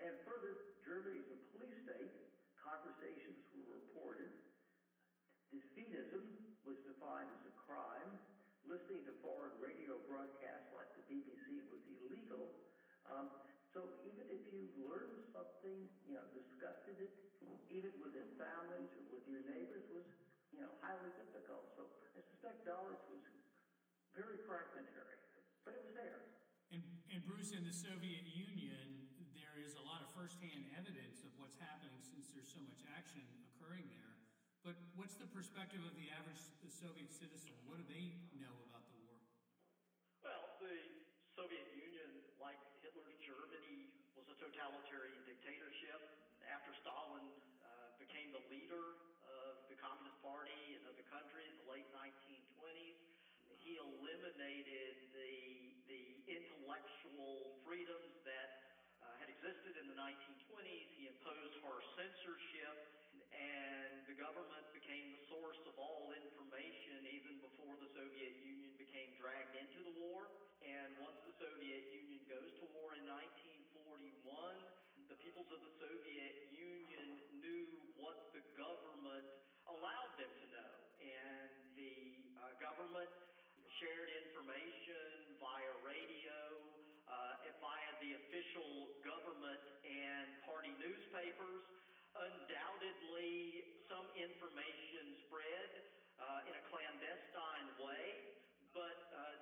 [0.00, 2.16] And further, Germany is a police state.
[2.64, 4.32] Conversations were reported.
[5.52, 6.24] Defeatism
[6.64, 8.08] was defined as a crime.
[8.64, 12.56] Listening to foreign radio broadcasts like the BBC was illegal.
[13.04, 13.28] Um,
[13.76, 17.12] so even if you learned something, you know, discussed it,
[17.74, 20.06] even within families or with your neighbors, was
[20.54, 21.66] you know highly difficult.
[21.74, 23.26] So I suspect knowledge was
[24.14, 25.18] very fragmentary,
[25.66, 26.22] but it was there.
[26.70, 31.34] And, and Bruce, in the Soviet Union, there is a lot of firsthand evidence of
[31.34, 34.14] what's happening since there's so much action occurring there.
[34.62, 36.40] But what's the perspective of the average
[36.72, 37.52] Soviet citizen?
[37.64, 39.16] What do they know about the war?
[40.20, 46.00] Well, the Soviet Union, like Hitler's Germany, was a totalitarian dictatorship.
[46.44, 47.43] After Stalin became
[48.34, 48.98] the leader
[49.30, 52.98] of the Communist Party and of the country in the late 1920s,
[53.62, 55.38] he eliminated the,
[55.86, 58.58] the intellectual freedoms that
[58.98, 60.90] uh, had existed in the 1920s.
[60.98, 62.74] He imposed harsh censorship,
[63.30, 69.14] and the government became the source of all information even before the Soviet Union became
[69.14, 70.26] dragged into the war.
[70.58, 74.58] And once the Soviet Union goes to war in 1941,
[75.06, 76.83] the peoples of the Soviet Union
[78.14, 79.26] what the government
[79.66, 80.72] allowed them to know.
[81.02, 81.98] And the
[82.38, 83.10] uh, government
[83.82, 86.38] shared information via radio,
[87.10, 91.66] uh, via the official government and party newspapers.
[92.14, 95.70] Undoubtedly, some information spread
[96.22, 98.06] uh, in a clandestine way,
[98.70, 99.34] but uh,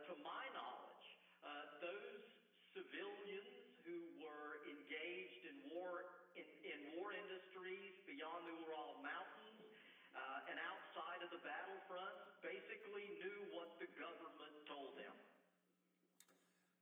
[11.43, 15.15] battlefronts basically knew what the government told them.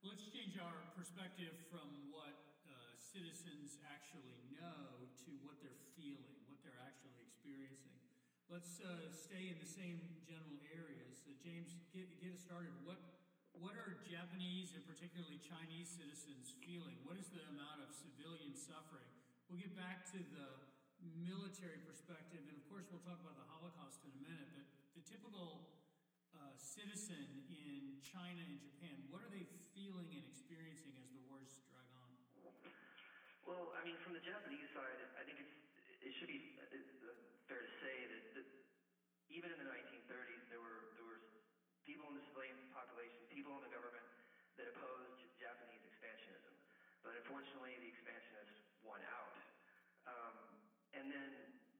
[0.01, 2.33] Let's change our perspective from what
[2.65, 7.93] uh, citizens actually know to what they're feeling, what they're actually experiencing.
[8.49, 11.21] Let's uh, stay in the same general areas.
[11.41, 12.73] James, get, get us started.
[12.85, 13.01] What
[13.57, 16.97] what are Japanese and particularly Chinese citizens feeling?
[17.05, 19.09] What is the amount of civilian suffering?
[19.49, 20.47] We'll get back to the
[21.17, 24.49] military perspective, and of course, we'll talk about the Holocaust in a minute.
[24.53, 25.65] But the typical
[26.37, 31.57] uh, citizen in China and Japan, what are they feeling and experiencing as the wars
[31.69, 32.11] drag on?
[33.45, 35.55] Well, I mean, from the Japanese side, I think it's
[36.01, 37.13] it should be uh, uh
[37.45, 38.47] fair to say that, that
[39.29, 41.21] even in the 1930s, there were there were
[41.85, 44.05] people in the civilian population, people in the government
[44.57, 46.53] that opposed Japanese expansionism.
[47.01, 49.35] But unfortunately, the expansionists won out.
[50.05, 50.37] Um,
[50.93, 51.31] and then,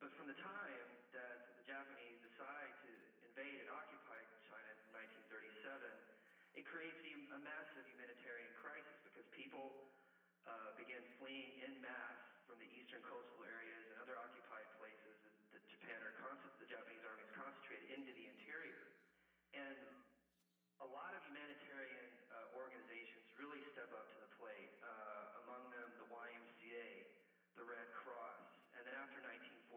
[0.02, 2.92] but from the time that the Japanese decide to
[3.28, 4.18] invade and occupy
[4.50, 4.90] China in
[5.30, 7.00] 1937, it creates
[7.32, 9.88] a massive humanitarian crisis because people
[10.44, 15.32] uh, began fleeing in masse from the eastern coastal areas and other occupied places that,
[15.56, 16.12] that Japan or
[16.60, 18.84] the Japanese army is concentrated into the interior.
[19.56, 19.80] And
[20.84, 24.76] a lot of humanitarian uh, organizations really step up to the plate.
[24.84, 27.08] Uh, among them, the YMCA,
[27.56, 29.72] the Red Cross, and then after 1943,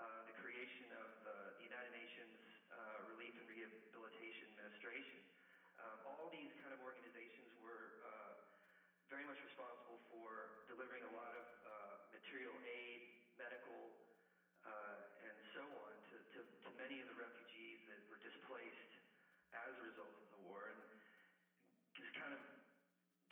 [0.00, 2.40] uh, the creation of the United Nations
[2.72, 5.20] uh, Relief and Rehabilitation Administration.
[5.76, 8.40] Um, all these kind of organizations were uh,
[9.12, 11.72] very much responsible for delivering a lot of uh,
[12.32, 13.02] material aid,
[13.36, 13.92] medical,
[14.64, 18.92] uh, and so on to, to, to many of the refugees that were displaced
[19.52, 20.64] as a result of the war.
[20.72, 20.80] And
[22.00, 22.40] this kind of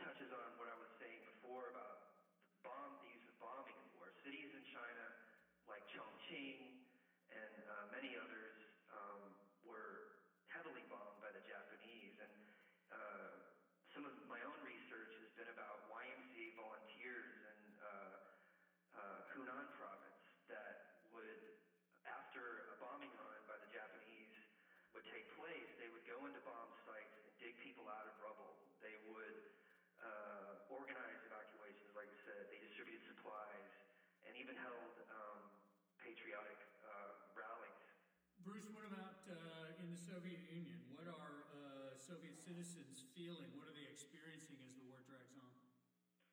[0.05, 2.13] touches on what I was saying before about
[2.53, 4.13] the bomb, the use of bombing in war.
[4.21, 5.07] Cities in China,
[5.65, 6.61] like Chongqing
[7.33, 8.53] and uh, many others,
[8.93, 9.33] um,
[9.65, 10.19] were
[10.53, 12.21] heavily bombed by the Japanese.
[12.21, 12.35] And
[12.93, 13.33] uh,
[13.97, 18.21] some of my own research has been about YMCA volunteers in uh,
[18.97, 21.43] uh, Hunan province that would,
[22.07, 24.35] after a bombing run by the Japanese
[24.93, 28.59] would take place, they would go into bomb sites and dig people out of rubble.
[28.83, 29.39] They would
[30.03, 32.41] uh, organize evacuations, like I said.
[32.51, 33.71] They distributed supplies
[34.27, 35.41] and even held um,
[36.03, 37.85] patriotic uh, rallies.
[38.43, 40.81] Bruce, what about uh, in the Soviet Union?
[40.97, 43.47] What are uh, Soviet citizens feeling?
[43.55, 45.55] What are they experiencing as the war drags on?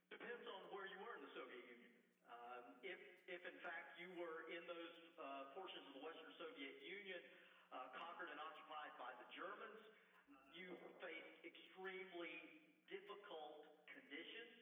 [0.10, 1.94] Depends on where you were in the Soviet Union.
[2.34, 2.98] Um, if,
[3.30, 7.22] if in fact you were in those uh, portions of the Western Soviet Union
[7.70, 9.86] uh, conquered and occupied by the Germans.
[10.58, 10.66] You
[10.98, 12.34] faced extremely
[12.90, 13.62] difficult
[13.94, 14.58] conditions.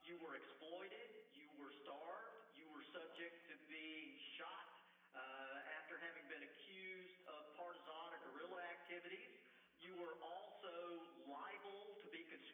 [0.00, 1.12] You were exploited.
[1.36, 2.40] You were starved.
[2.56, 4.64] You were subject to being shot
[5.12, 9.28] uh, after having been accused of partisan or guerrilla activities.
[9.76, 10.43] You were liable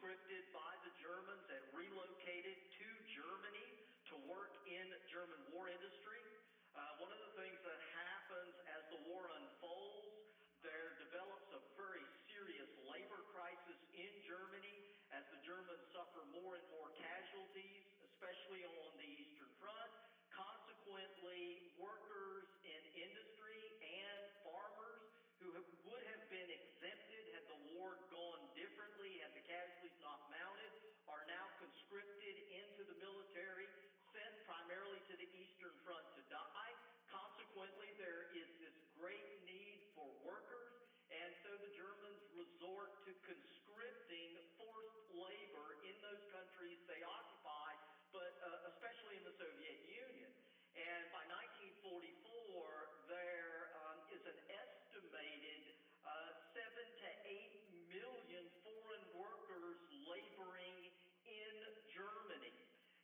[0.01, 3.69] to be conscripted by the Germans and relocated to Germany
[4.09, 6.25] to work in German war industry.
[6.73, 10.33] Uh, one of the things that happens as the war unfolds,
[10.65, 12.01] there develops a very
[12.33, 14.73] serious labor crisis in Germany
[15.13, 19.93] as the Germans suffer more and more casualties, especially on the Eastern Front.
[20.33, 27.97] Consequently, workers in industry and farmers who have, would have been exempted had the war
[28.13, 30.73] gone differently, had the casualties not mounted,
[31.09, 33.65] are now conscripted into the military
[34.13, 36.73] sent primarily to the Eastern Front to die.
[37.09, 40.77] Consequently, there is this great need for workers,
[41.09, 47.71] and so the Germans resort to conscripting forced labor in those countries they occupy,
[48.13, 50.31] but uh, especially in the Soviet Union.
[50.79, 51.27] And by
[51.83, 57.53] 1944, there um, is an estimated uh, seven to eight
[57.91, 60.79] million foreign workers laboring
[61.27, 61.55] in
[61.91, 62.55] Germany.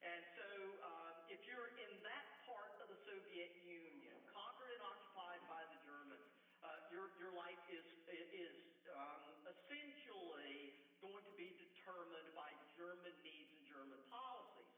[0.01, 0.49] And so,
[0.87, 5.79] um, if you're in that part of the Soviet Union, conquered and occupied by the
[5.83, 6.31] Germans,
[6.63, 8.57] uh, your, your life is, is
[8.95, 11.51] um, essentially going to be
[11.87, 14.75] determined by German needs and German policies.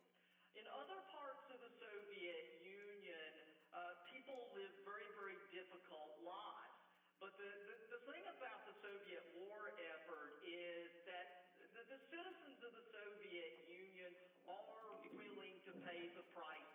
[0.52, 3.32] In other parts of the Soviet Union,
[3.72, 6.84] uh, people live very, very difficult lives.
[7.16, 12.60] But the, the, the thing about the Soviet war effort is that the, the citizens
[12.60, 14.12] of the Soviet Union
[14.44, 16.67] are willing to pay the price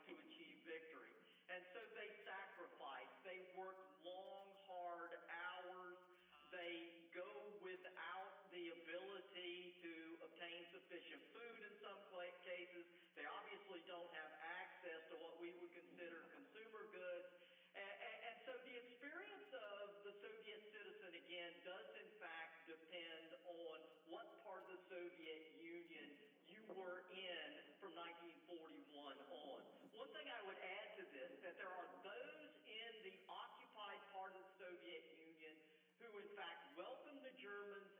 [10.93, 11.97] sufficient food in some
[12.45, 12.85] cases.
[13.17, 14.29] They obviously don't have
[14.61, 17.33] access to what we would consider consumer goods.
[17.73, 24.37] And, so the experience of the Soviet citizen, again, does in fact depend on what
[24.45, 26.13] part of the Soviet Union
[26.45, 27.49] you were in
[27.81, 29.61] from 1941 on.
[29.97, 34.37] One thing I would add to this, that there are those in the occupied part
[34.37, 35.57] of the Soviet Union
[35.97, 37.92] who in fact welcomed the Germans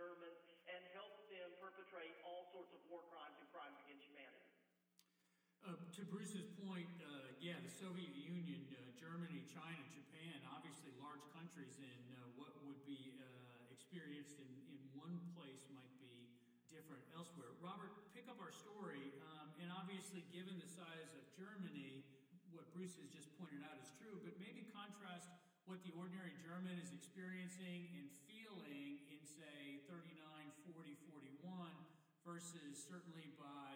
[0.00, 4.48] Germans and helped them perpetrate all sorts of war crimes and crimes against humanity.
[5.60, 11.20] Uh, to Bruce's point, uh, yeah, the Soviet Union, uh, Germany, China, Japan, obviously large
[11.36, 13.28] countries, and uh, what would be uh,
[13.68, 16.32] experienced in, in one place might be
[16.72, 17.52] different elsewhere.
[17.60, 22.00] Robert, pick up our story, um, and obviously, given the size of Germany,
[22.56, 25.28] what Bruce has just pointed out is true, but maybe contrast
[25.68, 29.09] what the ordinary German is experiencing and feeling in,
[29.40, 30.20] say, 39,
[30.68, 31.72] 40, 41,
[32.28, 33.72] versus certainly by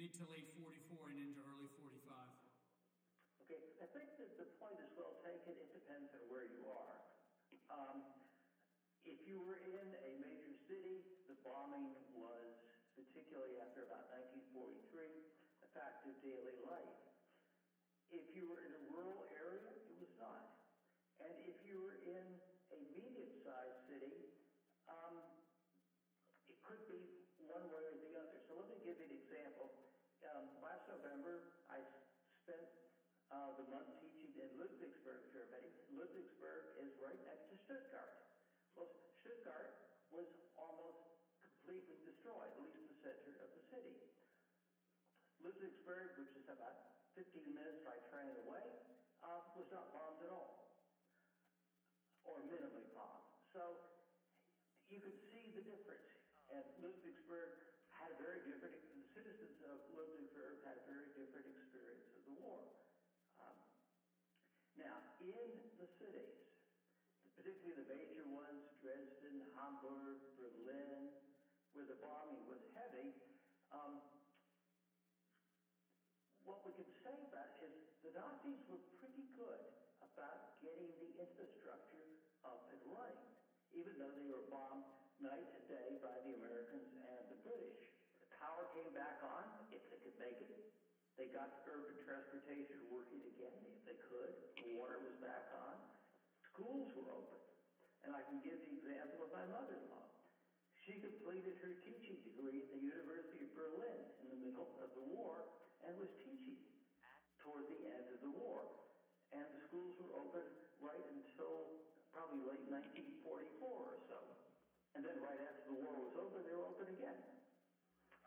[0.00, 1.92] mid to late 44 and into early 45.
[3.44, 5.52] Okay, I think that the point is well taken.
[5.60, 6.96] It depends on where you are.
[7.68, 8.00] Um,
[9.04, 12.64] if you were in a major city, the bombing was,
[12.96, 14.08] particularly after about
[14.56, 14.88] 1943,
[15.60, 16.96] a fact of daily life.
[18.08, 20.56] If you were in a rural area, it was not.
[21.20, 22.24] And if you were in
[22.72, 24.32] a medium-sized city,
[24.88, 25.20] um,
[26.48, 28.38] it could be one way or the other.
[28.44, 29.72] So let me give you an example.
[30.24, 31.80] Um, last November, I
[32.44, 32.66] spent
[33.30, 35.70] uh, the month teaching in Ludwigsburg, Germany.
[35.94, 38.14] Ludwigsburg is right next to Stuttgart.
[38.74, 38.90] Well,
[39.22, 41.02] Stuttgart was almost
[41.40, 43.96] completely destroyed, at least the center of the city.
[45.64, 48.68] Ludwigsburg, which is about 15 minutes by train away,
[49.24, 50.76] uh, was not bombed at all,
[52.28, 53.24] or minimally bombed.
[53.48, 53.80] So
[54.92, 56.04] you could see the difference.
[56.52, 57.64] And Ludwigsburg
[57.96, 62.36] had a very different, the citizens of Ludwigsburg had a very different experience of the
[62.44, 62.60] war.
[63.40, 63.56] Um,
[64.76, 65.48] now, in
[65.80, 66.44] the cities,
[67.40, 71.08] particularly the major ones, Dresden, Hamburg, Berlin,
[71.72, 73.16] where the bombing was heavy,
[73.72, 74.04] um,
[76.44, 79.64] what we can say about it is the Nazis were pretty good
[80.04, 82.04] about getting the infrastructure
[82.44, 83.24] up and running,
[83.72, 84.84] even though they were bombed
[85.24, 87.80] night and day by the Americans and the British.
[88.20, 90.52] The power came back on if they could make it.
[91.16, 94.36] They got urban transportation working again if they could.
[94.60, 95.80] The water was back on.
[96.52, 97.40] Schools were open.
[98.04, 100.12] And I can give the example of my mother-in-law.
[100.84, 105.08] She completed her teaching degree at the University of Berlin in the middle of the
[105.08, 105.48] war
[105.88, 106.60] and was teaching
[107.40, 108.68] toward the end of the war.
[109.32, 110.44] And the schools were open
[110.84, 111.80] right until
[112.12, 114.20] probably late 1944 or so.
[114.94, 117.18] And then right after the war was over, they were open again.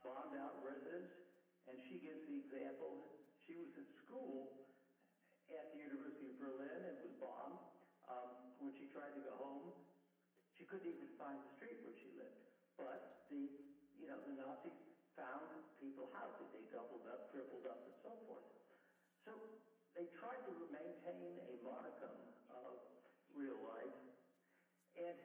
[0.04, 1.16] Bombed out residents,
[1.68, 4.68] and she gives the example that she was at school
[5.52, 7.60] at the University of Berlin and was bombed.
[8.08, 9.72] Um, when she tried to go home,
[10.56, 12.40] she couldn't even find the street where she lived.
[12.76, 13.52] But the,
[14.00, 14.76] you know, the Nazis
[15.18, 15.50] found
[15.82, 16.46] people houses.
[16.54, 18.48] They doubled up, tripled up, and so forth.
[19.26, 19.34] So
[19.98, 22.16] they tried to maintain a modicum
[22.54, 22.80] of
[23.34, 23.98] real life.
[24.98, 25.18] And,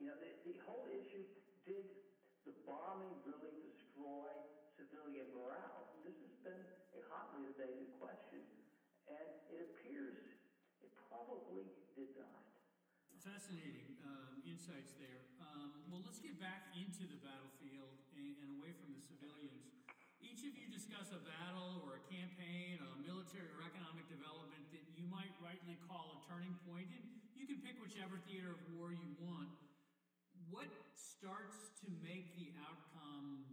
[0.00, 1.24] you know, the, the whole issue,
[1.64, 1.84] did
[2.48, 4.28] the bombing really destroy
[4.76, 5.92] civilian morale?
[6.04, 6.62] This has been
[6.96, 8.40] a hotly debated question,
[9.08, 10.24] and it appears
[10.80, 12.38] it probably did not.
[13.28, 15.20] Fascinating um, insights there.
[15.36, 19.68] Um, well, let's get back into the battlefield and, and, away from the civilians.
[20.16, 24.80] Each of you discuss a battle or a campaign, a military or economic development that
[24.96, 27.04] you might rightly call a turning point, and
[27.36, 29.52] you can pick whichever theater of war you want.
[30.48, 33.44] What starts to make the outcome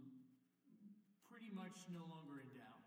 [1.28, 2.80] pretty much no longer in doubt?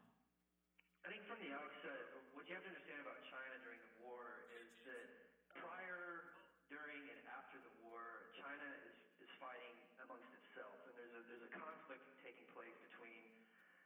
[1.06, 4.50] I think from the outset, what you have to understand about China during the war
[4.58, 6.34] is that prior,
[6.70, 8.94] during, and after the war, China is,
[9.26, 9.74] is fighting
[10.06, 10.78] amongst itself.
[10.86, 13.26] And there's a, there's a conflict taking place between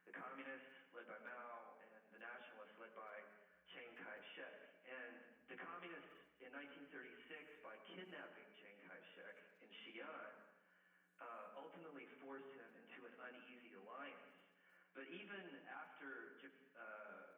[0.03, 3.21] the communists, led by Mao, and the nationalists, led by
[3.69, 4.57] Chiang Kai shek.
[4.89, 5.13] And
[5.45, 6.09] the communists
[6.41, 10.33] in 1936, by kidnapping Chiang Kai shek in Xi'an,
[11.21, 14.33] uh, ultimately forced him into an uneasy alliance.
[14.97, 15.37] But even
[15.69, 16.41] after
[16.81, 17.29] uh,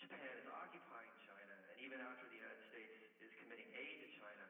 [0.00, 4.46] Japan is occupying China, and even after the United States is committing aid to China,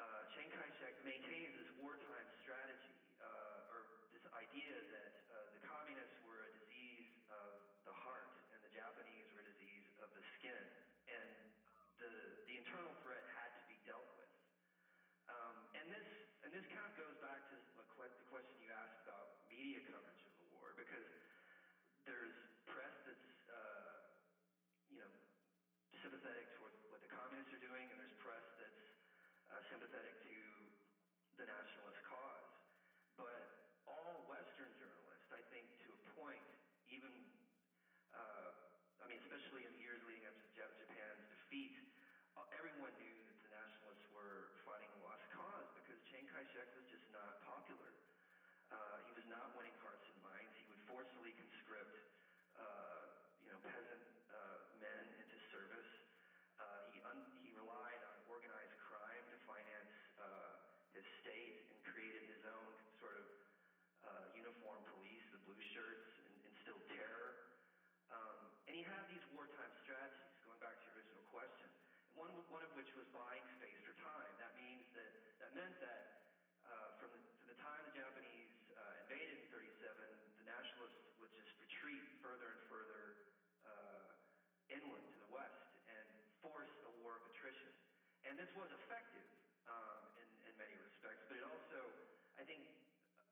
[0.00, 6.16] uh, Chiang Kai-shek maintains this wartime strategy, uh, or this idea that uh, the communists
[6.24, 7.50] were a disease of
[7.86, 10.64] the heart, and the Japanese were a disease of the skin,
[11.10, 11.30] and
[11.98, 12.10] the
[12.46, 14.32] the internal threat had to be dealt with.
[15.30, 16.06] Um, and this
[16.46, 17.86] and this kind of goes back to the
[18.30, 21.10] question you asked about media coverage of the war, because
[22.06, 22.36] there's
[22.68, 23.94] press that's uh,
[24.90, 25.12] you know
[26.02, 28.84] sympathetic toward what the communists are doing, and there's press that's
[29.50, 30.36] uh, sympathetic to
[31.40, 32.48] the nationalist cause.
[33.18, 33.54] But
[65.74, 67.50] shirts and instilled terror.
[68.14, 71.66] Um, and he had these wartime strategies, going back to your original question.
[72.14, 74.32] One, one of which was buying space for time.
[74.38, 75.10] That means that
[75.42, 76.30] that meant that
[76.62, 79.66] uh, from, the, from the time the Japanese uh, invaded in 37,
[80.38, 83.02] the nationalists would just retreat further and further
[83.66, 84.14] uh,
[84.70, 86.06] inland to the west and
[86.38, 87.74] force a war of attrition.
[88.30, 89.24] And this was effective
[89.72, 91.80] um, in, in many respects, but it also,
[92.36, 92.60] I think,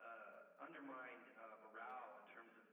[0.01, 2.65] uh, undermined uh, morale in terms of,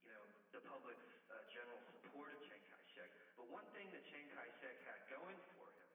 [0.00, 0.24] you know,
[0.56, 3.12] the public's uh, general support of Chiang Kai-shek.
[3.36, 5.90] But one thing that Chiang Kai-shek had going for him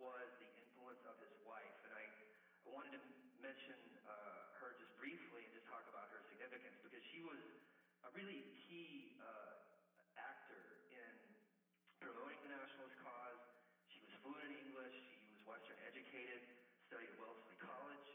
[0.00, 1.76] was the influence of his wife.
[1.84, 2.08] And I,
[2.64, 3.02] I wanted to
[3.36, 3.76] mention
[4.08, 7.44] uh, her just briefly and just talk about her significance because she was
[8.08, 9.52] a really key uh,
[10.16, 11.12] actor in
[12.00, 13.44] promoting the nationalist cause.
[13.92, 14.96] She was fluent in English.
[15.12, 16.42] She was Western educated,
[16.90, 18.08] studied at Wellesley College.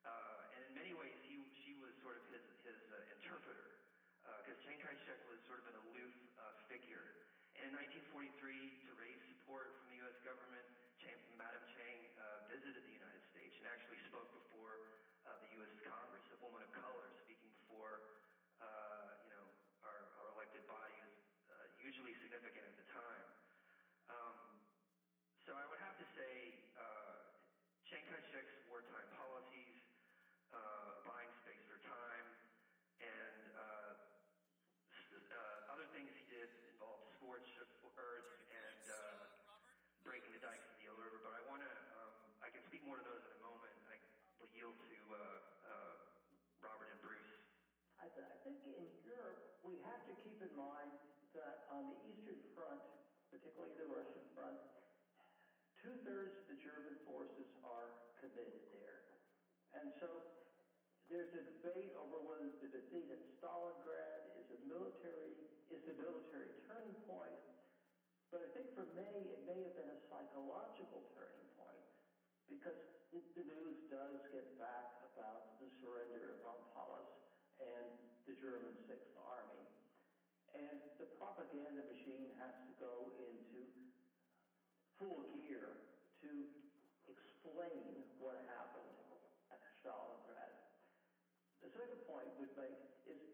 [0.00, 3.68] Uh, and in many ways, he, she was sort of his, his uh, interpreter
[4.24, 7.04] because uh, Chiang Kai-shek was sort of an aloof uh, figure.
[7.60, 7.84] And in
[8.16, 10.14] 1943, to raise support from the U.S.
[10.22, 10.62] government,
[11.02, 14.78] Chang, Madam Chiang uh, visited the United States and actually spoke before
[15.26, 15.74] uh, the U.S.
[15.82, 17.98] Congress, a woman of color speaking before,
[18.62, 19.50] uh, you know,
[19.82, 21.10] our, our elected body is
[21.50, 23.26] uh, hugely significant at the time.
[24.06, 24.38] Um,
[25.42, 27.18] so I would have to say uh,
[27.90, 29.82] Chiang Kai-shek's wartime policies,
[30.54, 32.38] uh, buying space for time,
[33.02, 33.98] and uh,
[35.10, 37.50] uh, other things he did involved scorched
[37.98, 39.26] earth and uh,
[40.02, 41.20] breaking the dikes in the Yellow River.
[41.20, 43.72] But I want to, um, I can speak more to those in a moment.
[43.84, 44.00] I
[44.40, 45.94] will yield to uh, uh,
[46.64, 47.28] Robert and Bruce.
[48.00, 50.88] I, th- I think in Europe, we have to in mind
[51.36, 52.80] that on the Eastern Front,
[53.28, 54.56] particularly the Russian front,
[55.76, 59.04] two thirds of the German forces are committed there.
[59.76, 60.08] And so
[61.12, 65.36] there's a debate over whether the defeat at Stalingrad is a military
[65.70, 67.38] is a military turning point.
[68.34, 71.84] But I think for many it may have been a psychological turning point
[72.48, 72.78] because
[73.12, 76.58] the news does get back about the surrender of Von
[77.62, 77.86] and
[78.26, 79.09] the German Sixth
[81.40, 83.64] propaganda machine has to go into
[85.00, 85.72] full gear
[86.20, 86.28] to
[87.08, 88.92] explain what happened
[89.48, 90.52] at Stalingrad.
[91.64, 92.76] The second point would make
[93.08, 93.24] is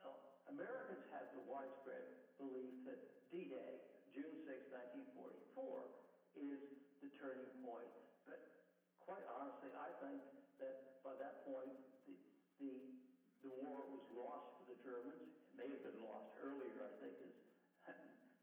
[0.00, 0.16] know,
[0.48, 2.00] Americans have the widespread
[2.40, 3.84] belief that D-Day,
[4.16, 4.72] June 6,
[5.20, 6.64] 1944, is
[7.04, 7.92] the turning point.
[8.24, 8.40] But
[9.04, 10.24] quite honestly, I think
[10.64, 11.76] that by that point,
[12.08, 12.16] the,
[12.56, 12.72] the,
[13.44, 15.28] the war was lost for the Germans.
[15.28, 17.19] It may have been lost earlier, I think,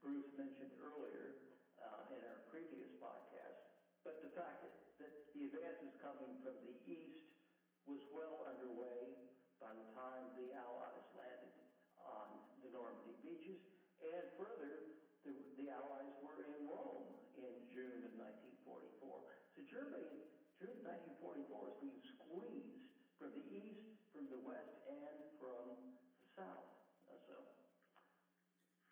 [0.08, 1.36] Bruce mentioned earlier
[1.84, 3.60] uh, in our previous podcast.
[4.08, 4.72] But the fact that,
[5.03, 7.28] that the advances coming from the east
[7.84, 9.12] was well underway
[9.60, 11.51] by the time the Allies landed
[11.99, 13.60] on the Normandy beaches.
[13.99, 14.80] And further,
[15.28, 19.28] the, the Allies were in Rome in June of 1944.
[19.51, 20.24] So Germany,
[20.55, 22.80] June 1944 is being squeezed
[23.20, 23.84] from the east,
[24.16, 25.76] from the west, and from
[26.24, 26.72] the south.
[27.12, 27.43] Uh, so.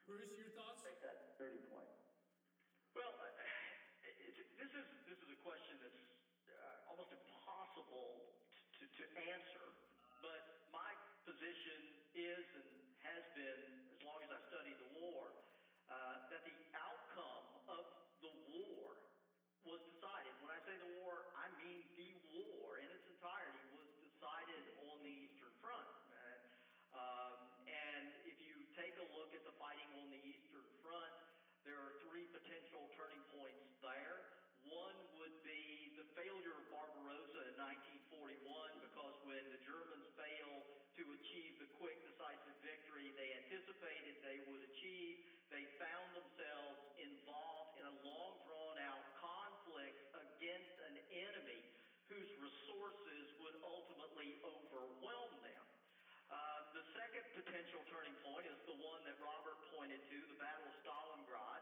[0.05, 0.86] Bruce, your thoughts?
[0.86, 1.89] Make that 30 point.
[2.93, 3.26] Well, uh,
[4.61, 5.97] this is this is a question that's
[6.45, 8.22] uh, almost impossible
[8.78, 9.03] to, to
[9.34, 9.74] answer.
[10.22, 10.93] But my
[11.46, 11.78] position
[12.18, 12.66] is and
[13.06, 13.62] has been,
[13.93, 15.30] as long as I've studied the war,
[15.93, 17.86] uh, that the outcome of
[18.18, 18.98] the war
[19.62, 20.34] was decided.
[20.41, 24.98] When I say the war, I mean the war in its entirety was decided on
[25.06, 25.86] the Eastern Front.
[26.98, 27.38] Um,
[27.70, 31.14] and if you take a look at the fighting on the Eastern Front,
[31.62, 34.18] there are three potential turning points there.
[34.66, 37.56] One would be the failure of Barbarossa in
[38.10, 40.66] 1941, because when the Germans failed
[40.96, 45.16] to achieve the quick, decisive victory they anticipated they would achieve,
[45.52, 51.60] they found themselves involved in a long, drawn out conflict against an enemy
[52.08, 53.60] whose resources would
[54.26, 55.65] ultimately overwhelm them.
[56.34, 60.65] Uh, the second potential turning point is the one that Robert pointed to, the Battle
[60.65, 61.61] of Stalingrad.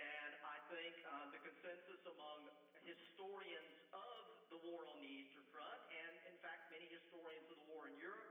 [0.00, 2.48] And I think uh, the consensus among
[2.88, 7.68] historians of the war on the Eastern Front, and in fact many historians of the
[7.68, 8.27] war in Europe,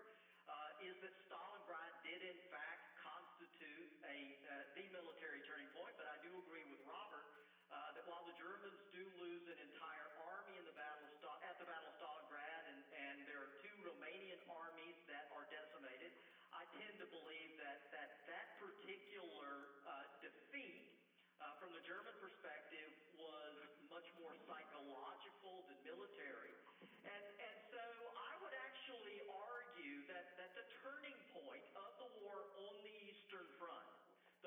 [21.68, 22.88] from the German perspective
[23.20, 23.60] was
[23.92, 26.56] much more psychological than military.
[26.80, 27.84] And, and so
[28.16, 32.40] I would actually argue that, that the turning point of the war
[32.72, 33.84] on the Eastern Front,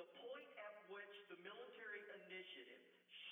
[0.01, 2.81] the point at which the military initiative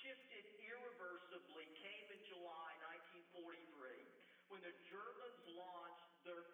[0.05, 2.77] shifted irreversibly came in July
[3.33, 6.45] 1943 when the Germans launched their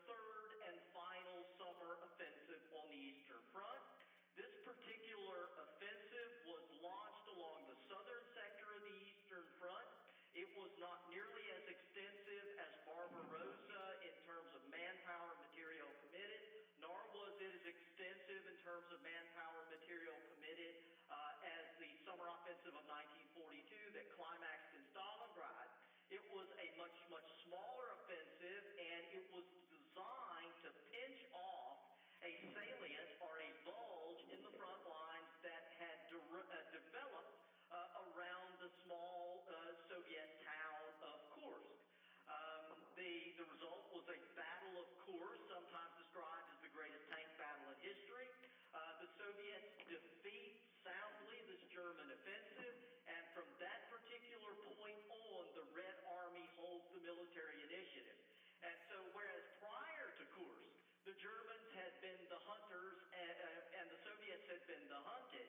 [57.35, 58.15] military initiative.
[58.63, 60.71] And so, whereas prior to Kursk,
[61.03, 65.43] the Germans had been the hunters and, uh, and the Soviets had been the hunted,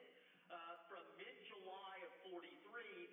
[0.51, 2.43] uh, from mid-July of 43,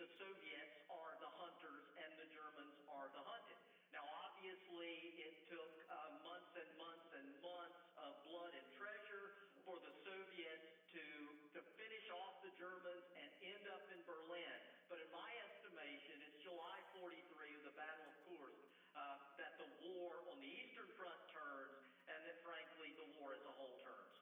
[0.03, 3.59] the Soviets are the hunters and the Germans are the hunted.
[3.95, 9.79] Now, obviously, it took uh, months and months and months of blood and treasure for
[9.87, 10.67] the Soviets
[10.99, 11.07] to,
[11.55, 14.59] to finish off the Germans and end up in Berlin.
[14.91, 17.23] But in my estimation, it's July 43,
[17.63, 18.65] the Battle of Kursk,
[18.95, 23.43] uh, that the war on the Eastern Front turns and that, frankly, the war as
[23.43, 24.17] a whole turns.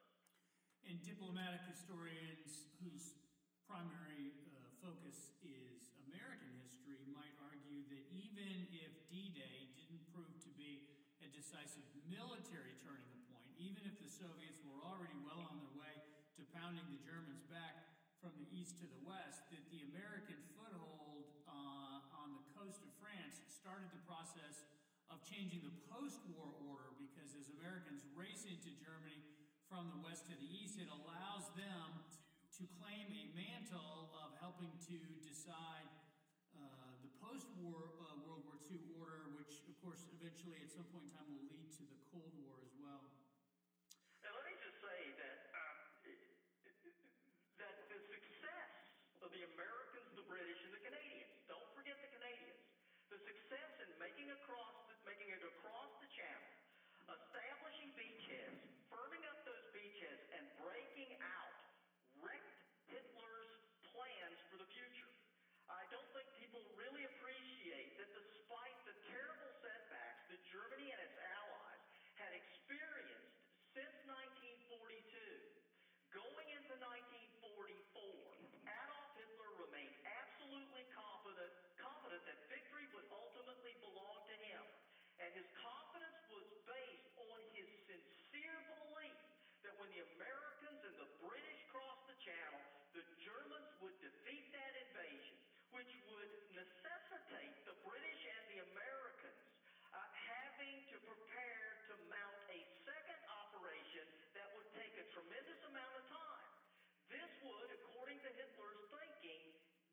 [0.93, 3.17] And diplomatic historians whose
[3.65, 10.29] primary uh, focus is American history might argue that even if D Day didn't prove
[10.45, 10.85] to be
[11.25, 15.97] a decisive military turning point, even if the Soviets were already well on their way
[16.37, 17.89] to pounding the Germans back
[18.21, 22.93] from the east to the west, that the American foothold uh, on the coast of
[23.01, 24.61] France started the process
[25.09, 29.32] of changing the post war order because as Americans race into Germany,
[29.73, 32.05] from the west to the east, it allows them
[32.53, 35.89] to claim a mantle of helping to decide
[36.53, 41.09] uh, the post-war uh, World War II order, which, of course, eventually at some point
[41.09, 43.01] in time will lead to the Cold War as well.
[44.21, 46.05] Now, let me just say that uh,
[47.57, 48.73] that the success
[49.25, 51.33] of the Americans, the British, and the Canadians.
[51.49, 52.61] Don't forget the Canadians.
[53.09, 56.53] The success in making across, the, making it across the Channel,
[57.09, 61.55] establishing beachheads, firming up those beachheads, and breaking out
[62.21, 62.55] wrecked
[62.87, 63.53] Hitler's
[63.91, 65.11] plans for the future.
[65.67, 71.17] I don't think people really appreciate that despite the terrible setbacks that Germany and its
[71.17, 71.83] allies
[72.21, 73.33] had experienced
[73.73, 74.77] since 1942,
[76.13, 81.51] going into 1944, Adolf Hitler remained absolutely confident,
[81.81, 84.61] confident that victory would ultimately belong to him.
[85.23, 89.19] And his confidence was based on his sincere belief
[89.63, 92.59] that when the Americans and the British crossed the Channel,
[92.91, 95.39] the Germans would defeat that invasion,
[95.71, 99.39] which would necessitate the British and the Americans
[99.95, 104.03] uh, having to prepare to mount a second operation
[104.35, 106.51] that would take a tremendous amount of time.
[107.07, 109.41] This would, according to Hitler's thinking,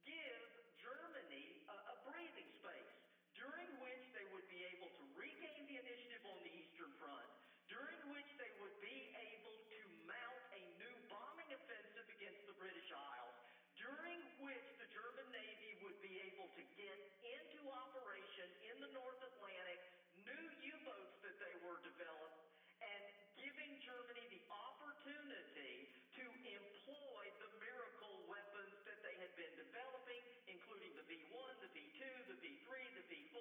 [0.02, 0.42] give
[0.82, 2.98] Germany a, a breathing space
[3.40, 7.24] during which they would be able to regain the initiative on the Eastern Front,
[7.72, 12.92] during which they would be able to mount a new bombing offensive against the British
[12.92, 13.36] Isles,
[13.80, 19.20] during which the German Navy would be able to get into operation in the North
[19.24, 19.80] Atlantic
[20.20, 20.44] new
[20.76, 22.44] U-boats that they were developed,
[22.84, 23.02] and
[23.40, 25.88] giving Germany the opportunity
[26.20, 32.00] to employ the miracle weapons that they had been developing, including the V-1, the V-2,
[32.28, 32.68] the V-3,
[33.00, 33.40] the V-4,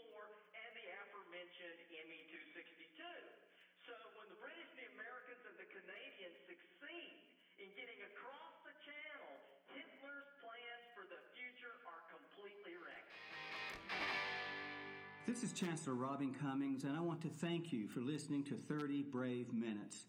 [0.55, 3.03] and the aforementioned Me-262.
[3.83, 7.17] So when the British, the Americans, and the Canadians succeed
[7.57, 9.33] in getting across the channel,
[9.73, 13.09] Hitler's plans for the future are completely wrecked.
[15.25, 19.01] This is Chancellor Robin Cummings, and I want to thank you for listening to 30
[19.09, 20.05] Brave Minutes.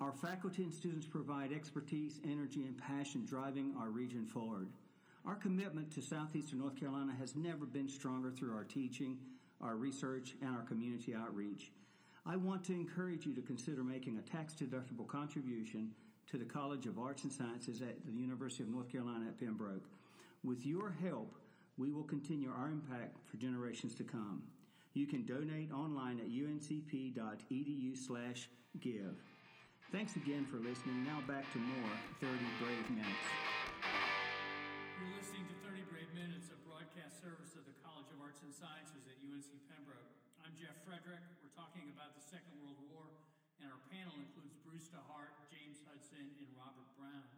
[0.00, 4.68] Our faculty and students provide expertise, energy, and passion driving our region forward.
[5.24, 9.16] Our commitment to Southeastern North Carolina has never been stronger through our teaching,
[9.62, 11.72] our research, and our community outreach.
[12.24, 15.90] I want to encourage you to consider making a tax deductible contribution
[16.30, 19.90] to the College of Arts and Sciences at the University of North Carolina at Pembroke.
[20.44, 21.34] With your help,
[21.76, 24.42] we will continue our impact for generations to come.
[24.94, 28.46] You can donate online at uncp.edu slash
[28.78, 29.18] give.
[29.90, 31.02] Thanks again for listening.
[31.02, 33.26] Now back to more 30 Brave Minutes.
[35.02, 38.54] You're listening to 30 Brave Minutes, a broadcast service of the College of Arts and
[38.54, 40.06] Sciences at UNC Pembroke.
[40.46, 41.41] I'm Jeff Frederick.
[41.52, 43.08] Talking about the Second World War,
[43.60, 47.28] and our panel includes Bruce DeHart, James Hudson, and Robert Brown.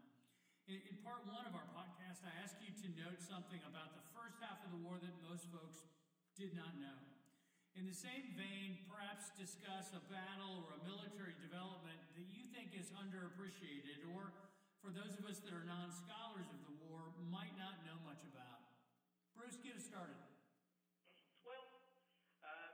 [0.70, 4.06] In, in part one of our podcast, I asked you to note something about the
[4.16, 5.84] first half of the war that most folks
[6.38, 6.96] did not know.
[7.74, 12.70] In the same vein, perhaps discuss a battle or a military development that you think
[12.70, 14.30] is underappreciated or
[14.78, 18.20] for those of us that are non scholars of the war, might not know much
[18.28, 18.60] about.
[19.32, 20.20] Bruce, get us started.
[21.40, 21.64] Well,
[22.44, 22.70] uh,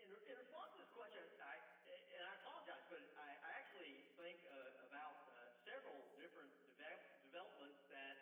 [0.00, 1.60] in, in response to this question, I,
[1.92, 7.84] and I apologize, but I, I actually think uh, about uh, several different develop, developments
[7.92, 8.16] that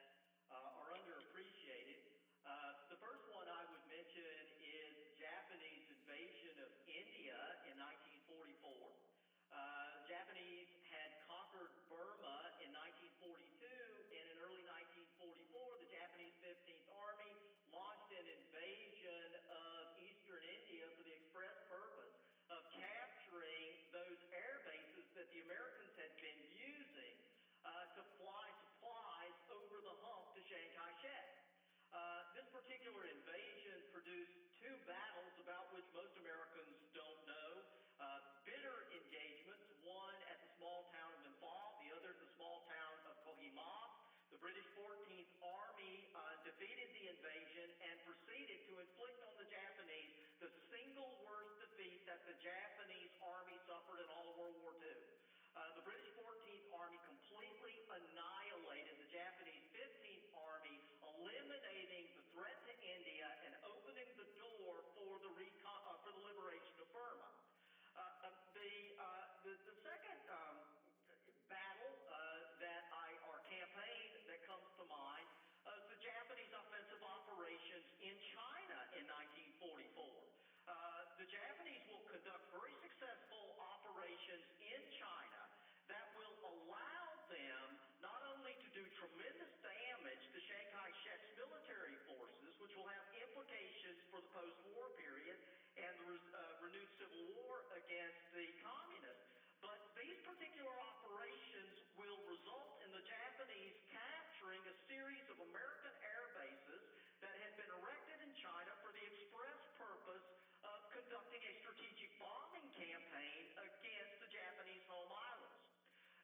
[0.50, 2.02] uh, are underappreciated.
[2.42, 7.38] Uh, the first one I would mention is Japanese invasion of India
[7.70, 8.58] in 1944.
[9.48, 13.66] Uh, Japanese had conquered Burma in 1942,
[14.14, 17.32] and in early 1944, the Japanese 15th Army
[17.72, 22.16] launched an invasion of eastern India for the express purpose
[22.48, 27.14] of capturing those air bases that the Americans had been using
[27.66, 31.26] uh, to fly supplies over the hump to Chiang Kai-shek.
[31.92, 33.08] Uh, this particular
[34.08, 37.60] produced two battles about which most Americans don't know.
[38.00, 42.64] Uh, bitter engagements, one at the small town of Imphal, the other at the small
[42.72, 43.68] town of Kohima.
[44.32, 50.16] The British 14th Army uh, defeated the invasion and proceeded to inflict on the Japanese
[50.40, 54.88] the single worst defeat that the Japanese Army suffered in all of World War II.
[55.52, 62.74] Uh, the British 14th Army completely annihilated the Japanese 15th Army, eliminating the threat to
[62.78, 67.30] India and opening the door for the, recon- uh, for the liberation of Burma.
[67.98, 70.56] Uh, the, uh, the, the second um,
[71.50, 75.26] battle uh, that I, or campaign that comes to mind
[75.74, 79.04] is the Japanese offensive operations in China in
[79.58, 80.06] 1944.
[80.68, 80.74] Uh,
[81.18, 85.42] the Japanese will conduct very successful operations in China
[85.86, 92.50] that will allow them not only to do tremendous damage to Chiang Kai-shek's military forces,
[92.58, 95.38] which will have implications for the post-war period
[95.78, 99.30] and the uh, renewed civil war against the communists,
[99.62, 106.26] but these particular operations will result in the Japanese capturing a series of American air
[106.34, 106.82] bases
[107.22, 110.26] that had been erected in China for the express purpose
[110.66, 115.58] of conducting a strategic bombing campaign against the Japanese home islands.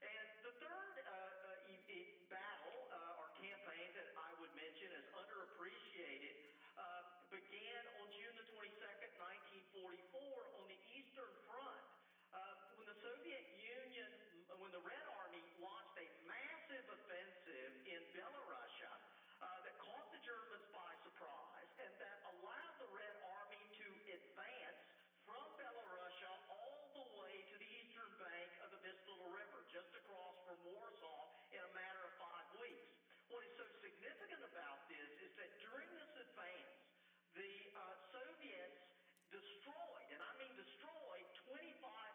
[0.02, 1.54] And the third uh, uh,
[2.28, 6.34] battle uh, or campaign that I would mention as underappreciated
[6.74, 9.10] uh, began on June the 22nd,
[9.78, 11.84] 1944, on the Eastern Front.
[12.34, 12.42] Uh,
[12.74, 14.10] when the Soviet Union,
[14.58, 18.92] when the Red Army launched a massive offensive in Belarusia
[19.38, 24.80] uh, that caught the Germans by surprise and that allowed the Red Army to advance
[25.24, 30.36] from Belarusia all the way to the eastern bank of the Vistula River, just across
[30.44, 32.88] from Warsaw in a matter of five weeks.
[33.32, 36.76] What is so significant about this is that during this advance,
[37.34, 37.82] the uh,
[38.14, 38.78] Soviets
[39.32, 41.66] destroyed, and I mean destroyed, 25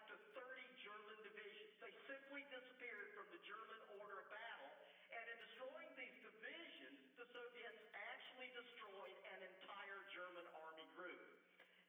[0.07, 1.75] to 30 German divisions.
[1.83, 4.71] They simply disappeared from the German order of battle.
[5.11, 7.81] And in destroying these divisions, the Soviets
[8.13, 11.19] actually destroyed an entire German army group.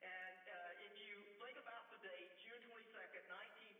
[0.01, 3.23] And uh, if you think about the date, June 22nd,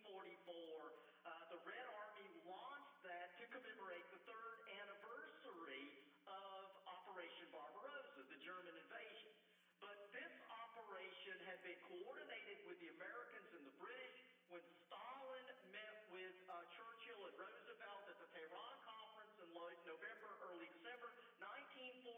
[0.06, 5.86] 1944, uh, the Red Army launched that to commemorate the third anniversary
[6.30, 9.32] of Operation Barbarossa, the German invasion.
[9.80, 14.20] But this operation had been coordinated with the Americans and the British
[14.50, 19.50] when Stalin met with uh, Churchill and Roosevelt at the Tehran conference in
[19.88, 22.12] November, early December 1943.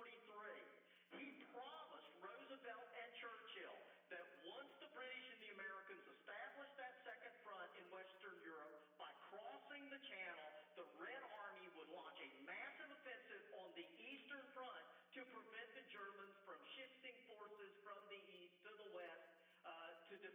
[1.14, 3.78] He promised Roosevelt and Churchill
[4.10, 9.10] that once the British and the Americans established that second front in Western Europe, by
[9.30, 14.86] crossing the channel, the Red Army would launch a massive offensive on the Eastern Front
[15.18, 19.34] to prevent the Germans from shifting forces from the east to the west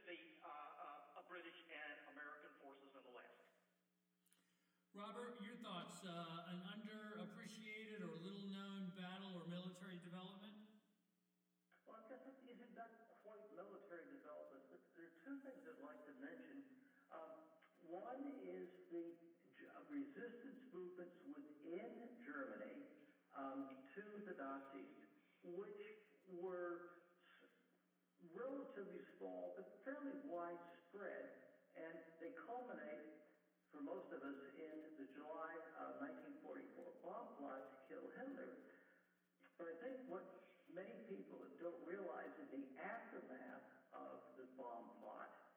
[0.09, 3.45] uh, to defeat uh, uh, British and American forces in the west.
[4.97, 6.01] Robert, your thoughts?
[6.01, 10.57] Uh, an underappreciated or little known battle or military development?
[11.85, 12.89] Well, I guess it is not that
[13.21, 16.57] quite military development, but there are two things I'd like to mention.
[17.13, 17.45] Um,
[17.85, 19.13] one is the
[19.93, 22.81] resistance movements within Germany
[23.37, 24.97] um, to the Nazis,
[25.45, 25.81] which
[26.29, 26.97] were
[28.37, 29.58] relatively small but
[29.89, 31.32] fairly widespread,
[31.72, 33.24] and they culminate
[33.72, 36.05] for most of us in the July uh,
[36.45, 38.53] 1944 bomb plot to kill Hitler.
[39.57, 40.28] But I think what
[40.68, 43.64] many people don't realize in the aftermath
[43.97, 45.57] of the bomb plot,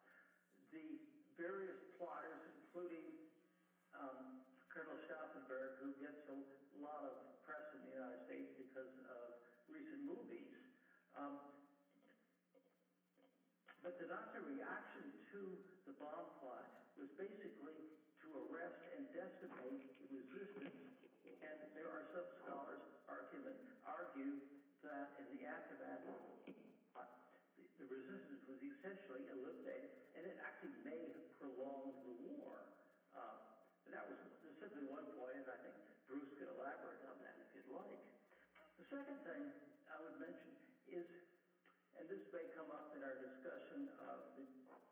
[0.72, 1.04] the
[1.36, 3.12] various plotters, including
[4.00, 6.40] um, Colonel Stauffenberg, who gets a
[6.80, 10.56] lot of press in the United States because of recent movies.
[11.20, 11.51] Um,
[13.82, 15.42] but the Nazi reaction to
[15.90, 16.70] the bomb plot
[17.02, 17.78] was basically
[18.22, 20.70] to arrest and decimate the resistance.
[21.42, 24.38] And there are some scholars argument, argue
[24.86, 31.26] that in the aftermath, the, the resistance was essentially eliminated, and it actually may have
[31.42, 32.62] prolonged the war.
[33.18, 33.42] Uh,
[33.90, 34.22] that was
[34.62, 35.76] simply one point, and I think
[36.06, 37.98] Bruce could elaborate on that if you'd like.
[38.78, 39.42] The second thing
[39.90, 40.54] I would mention
[40.94, 41.10] is
[42.02, 44.42] and this may come up in our discussion of the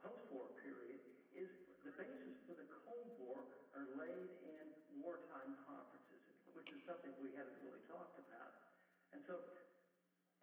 [0.05, 1.01] post-war period,
[1.33, 1.49] is
[1.81, 4.65] the basis for the Cold War are laid in
[5.01, 6.21] wartime conferences,
[6.53, 8.53] which is something we haven't really talked about.
[9.09, 9.41] And so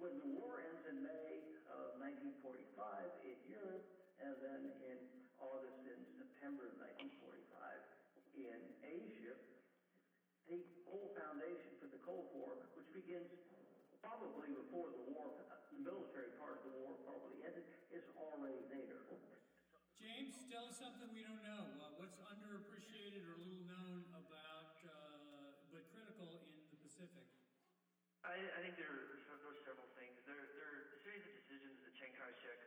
[0.06, 3.82] when the war ends in May of 1945 in Europe,
[4.22, 4.98] and then in
[5.42, 9.34] August and September of 1945 in Asia,
[10.46, 13.34] the whole foundation for the Cold War, which begins
[13.98, 15.34] probably before the war,
[15.74, 19.02] the military part of the war probably ended, is already there.
[19.98, 21.66] James, tell us something we don't know.
[21.82, 27.26] Uh, what's underappreciated or little known about, uh, but critical in the Pacific?
[28.22, 30.14] I, I think there are, there are several things.
[30.24, 32.60] There, there are a series of decisions that Chiang Kai-shek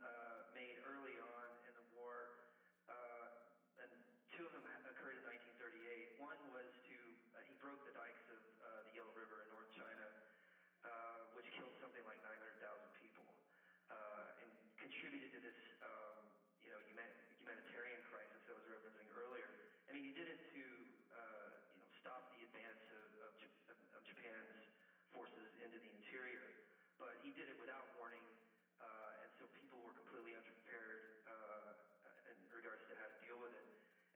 [0.00, 2.46] uh, made early on in the war,
[2.88, 3.90] uh, and
[4.30, 5.24] two of them occurred in
[5.58, 6.22] 1938.
[6.22, 6.96] One was to,
[7.34, 10.06] uh, he broke the dikes of uh, the Yellow River in North China
[10.84, 12.40] uh, which killed something like 900,000
[13.00, 13.26] people,
[13.92, 14.50] uh, and
[14.80, 16.16] contributed to this, um,
[16.64, 19.48] you know, humanitarian crisis I was referencing earlier.
[19.88, 20.64] I mean, he did it to,
[21.12, 23.32] uh, you know, stop the advance of, of,
[23.98, 24.64] of, Japan's
[25.12, 26.44] forces into the interior,
[26.96, 28.24] but he did it without warning,
[28.80, 31.76] uh, and so people were completely unprepared uh,
[32.32, 33.66] in regards to how to deal with it.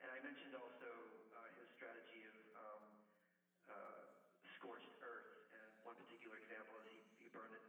[0.00, 0.88] And I mentioned also
[1.36, 2.82] uh, his strategy of um,
[3.68, 4.00] uh,
[4.56, 5.34] scorched earth
[5.84, 7.60] one particular example is he, he burned the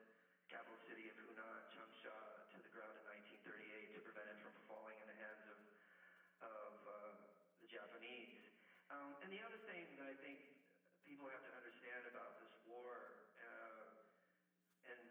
[0.47, 2.15] capital city of Hunan, Changsha,
[2.47, 3.03] to the ground in
[3.43, 5.59] 1938 to prevent it from falling in the hands of,
[6.47, 6.95] of uh,
[7.59, 8.39] the Japanese.
[8.87, 10.39] Um, and the other thing that I think
[11.03, 13.83] people have to understand about this war, uh,
[14.87, 15.01] and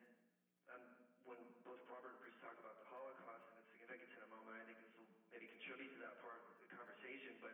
[0.72, 0.80] um,
[1.28, 4.56] when both Robert and Bruce talk about the Holocaust and its significance in a moment,
[4.56, 7.52] I think this will maybe contribute to that part of the conversation, but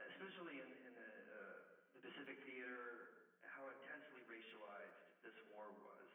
[0.00, 1.60] especially in, in the, uh,
[1.92, 3.12] the Pacific Theater
[3.44, 6.08] how intensely racialized this war was.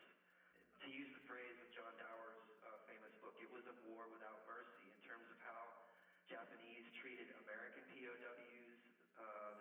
[0.81, 4.41] To use the phrase of John Dower's uh, famous book, it was a war without
[4.49, 5.85] mercy in terms of how
[6.25, 8.81] Japanese treated American POWs.
[9.21, 9.53] Uh,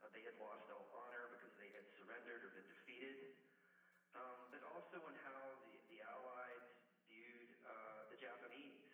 [0.00, 3.36] uh, they had lost all honor because they had surrendered or been defeated.
[4.16, 6.62] Um, but also in how the, the Allies
[7.10, 8.86] viewed uh, the Japanese.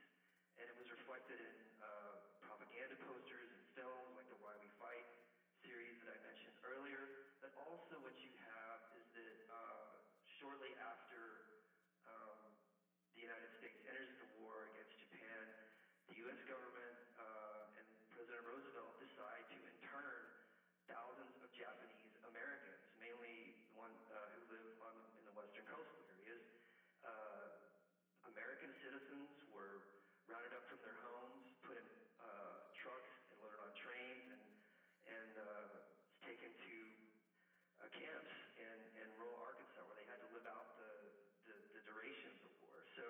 [0.56, 5.04] And it was reflected in uh, propaganda posters and films like the Why We Fight
[5.60, 7.28] series that I mentioned earlier.
[7.44, 10.00] But also what you have is that uh,
[10.40, 11.44] shortly after
[12.08, 12.40] um,
[13.12, 15.44] the United States enters the war against Japan,
[16.08, 16.40] the U.S.
[16.48, 17.84] government uh, and
[18.16, 20.24] President Roosevelt decide to intern
[20.88, 26.00] thousands of Japanese Americans, mainly the one uh, who live on, in the western coastal
[26.20, 26.42] areas.
[27.02, 27.48] Uh,
[28.28, 29.82] American citizens were
[30.30, 31.88] rounded up from their homes, put in
[32.22, 34.44] uh, trucks and loaded on trains, and
[35.02, 35.82] and uh,
[36.22, 36.76] taken to
[37.82, 41.10] uh, camps in, in rural Arkansas where they had to live out the,
[41.50, 42.86] the, the duration of the war.
[42.94, 43.02] So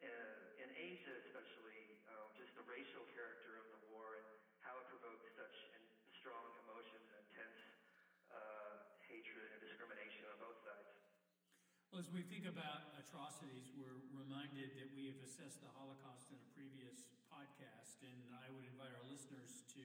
[0.00, 4.24] uh, in Asia, especially, um, just the racial character of the war and
[4.64, 5.52] how it provoked such
[6.20, 7.60] strong emotions and intense
[8.28, 8.76] uh,
[9.08, 10.92] hatred and discrimination on both sides.
[11.89, 16.40] Well, as we think about atrocities, we're reminded that we have assessed the Holocaust in
[16.40, 19.84] a previous podcast, and I would invite our listeners to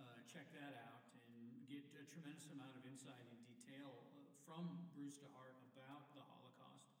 [0.00, 4.88] uh, check that out and get a tremendous amount of insight and detail uh, from
[4.96, 6.96] Bruce DeHart about the Holocaust.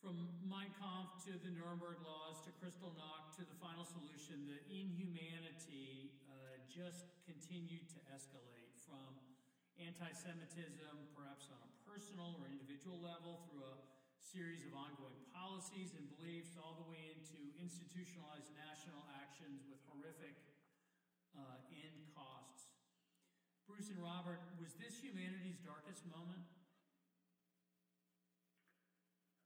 [0.00, 0.16] From
[0.48, 6.56] Mein Kampf to the Nuremberg laws to Kristallnacht to the final solution, the inhumanity uh,
[6.72, 9.27] just continued to escalate from
[9.78, 13.76] anti Semitism, perhaps on a personal or individual level, through a
[14.28, 20.36] series of ongoing policies and beliefs, all the way into institutionalized national actions with horrific
[21.32, 22.68] uh, end costs.
[23.64, 26.44] Bruce and Robert, was this humanity's darkest moment?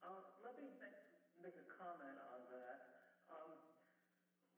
[0.02, 0.98] Uh, let me make,
[1.38, 3.06] make, a comment on that.
[3.30, 3.54] Um,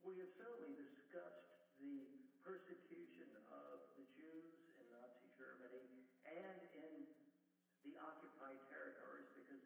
[0.01, 2.09] we have certainly discussed the
[2.41, 5.85] persecution of the Jews in Nazi Germany
[6.25, 7.05] and in
[7.85, 9.65] the occupied territories because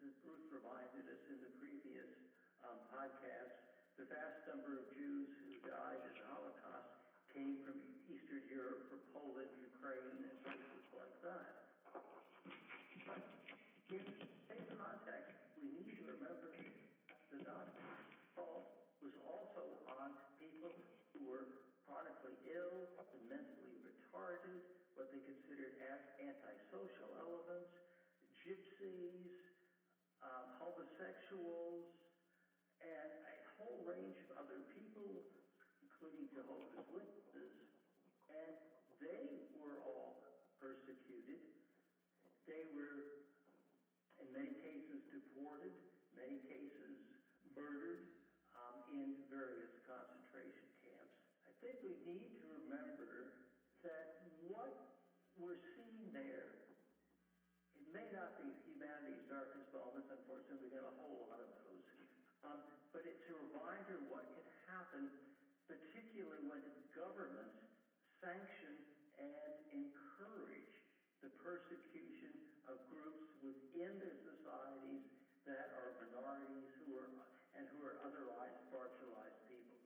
[2.99, 3.55] podcast,
[3.95, 6.97] the vast number of Jews who died in the Holocaust
[7.29, 7.77] came from
[8.09, 11.49] Eastern Europe, from Poland, Ukraine, and places like that.
[13.05, 13.21] But
[13.93, 14.01] in
[14.49, 17.85] same context, we need to remember that the Nazi
[18.33, 20.73] assault was also on people
[21.13, 21.45] who were
[21.85, 24.57] chronically ill and mentally retarded,
[24.97, 27.77] what they considered as antisocial elements,
[28.41, 29.37] gypsies,
[30.25, 31.98] um, homosexuals,
[33.89, 35.25] range of other people,
[35.81, 37.57] including Jehovah's Witnesses,
[38.29, 38.53] and
[39.01, 40.21] they were all
[40.61, 41.41] persecuted.
[42.45, 43.25] They were,
[44.21, 45.73] in many cases, deported,
[46.13, 47.01] many cases
[47.57, 48.13] murdered
[48.53, 51.17] um, in various concentration camps.
[51.49, 53.41] I think we need to remember
[53.81, 55.01] that what
[55.41, 56.59] we're seeing there
[57.79, 61.81] it may not be humanity's darkest moments, unfortunately, we have a whole lot of those.
[62.45, 62.61] Um,
[62.93, 65.09] but it's a reminder what can happen,
[65.65, 66.61] particularly when
[66.93, 67.57] governments
[68.19, 68.75] sanction
[69.19, 70.75] and encourage
[71.23, 72.35] the persecution
[72.67, 75.07] of groups within their societies
[75.47, 77.11] that are minorities who are
[77.57, 79.83] and who are otherwise marginalized peoples.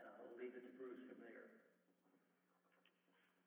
[0.00, 1.46] And I'll leave it to Bruce from there.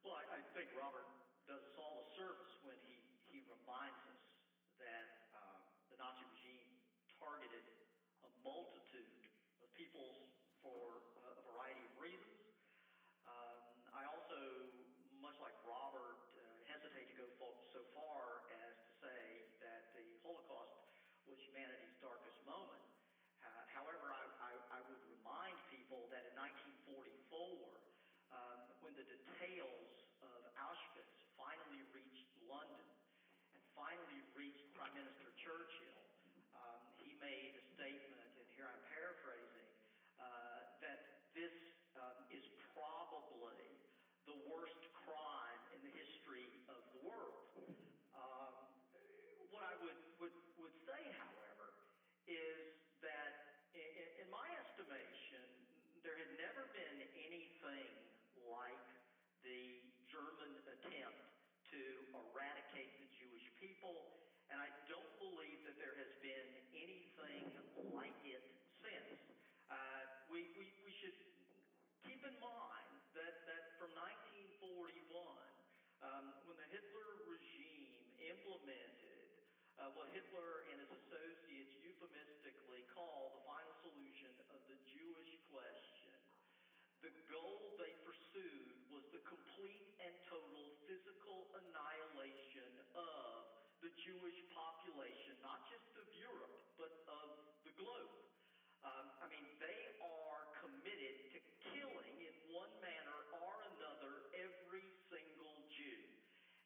[0.05, 1.09] Well, I, I think Robert
[1.49, 3.01] does us all a service when he,
[3.33, 4.21] he reminds us
[4.77, 5.57] that uh,
[5.89, 6.69] the Nazi regime
[7.17, 7.65] targeted
[8.21, 9.25] a multitude
[9.65, 10.29] of peoples
[10.61, 12.37] for uh, a variety of reasons.
[13.25, 13.61] Um,
[13.93, 14.37] I also,
[15.21, 17.27] much like Robert, uh, hesitate to go
[17.73, 19.21] so far as to say
[19.61, 20.77] that the Holocaust
[21.25, 22.85] was humanity's darkest moment.
[23.41, 27.81] Uh, however, I, I, I would remind people that in 1944,
[28.33, 28.61] um,
[29.35, 32.87] when the details of Auschwitz finally reached London
[33.51, 35.99] and finally reached Prime Minister Churchill,
[36.55, 39.69] um, he made a statement, and here I'm paraphrasing,
[40.23, 40.99] uh, that
[41.35, 41.51] this
[41.99, 43.59] um, is probably
[44.23, 47.43] the worst crime in the history of the world.
[48.15, 48.55] Um,
[49.51, 51.75] what I would, would, would say, however,
[52.23, 52.71] is
[53.03, 55.43] that in, in my estimation,
[56.07, 57.91] there had never been anything
[58.47, 58.95] like
[59.45, 59.77] the
[60.09, 61.17] German attempt
[61.73, 61.81] to
[62.13, 64.21] eradicate the Jewish people,
[64.53, 66.45] and I don't believe that there has been
[66.77, 67.49] anything
[67.89, 68.45] like it
[68.85, 69.17] since.
[69.65, 71.17] Uh, we, we, we should
[72.05, 75.09] keep in mind that, that from 1941,
[76.05, 79.25] um, when the Hitler regime implemented
[79.81, 86.13] uh, what Hitler and his associates euphemistically call the final solution of the Jewish question,
[87.05, 93.45] the goal they pursued was the complete and total physical annihilation of
[93.85, 98.13] the Jewish population, not just of Europe, but of the globe.
[98.85, 101.39] Um, I mean, they are committed to
[101.73, 106.05] killing in one manner or another every single Jew.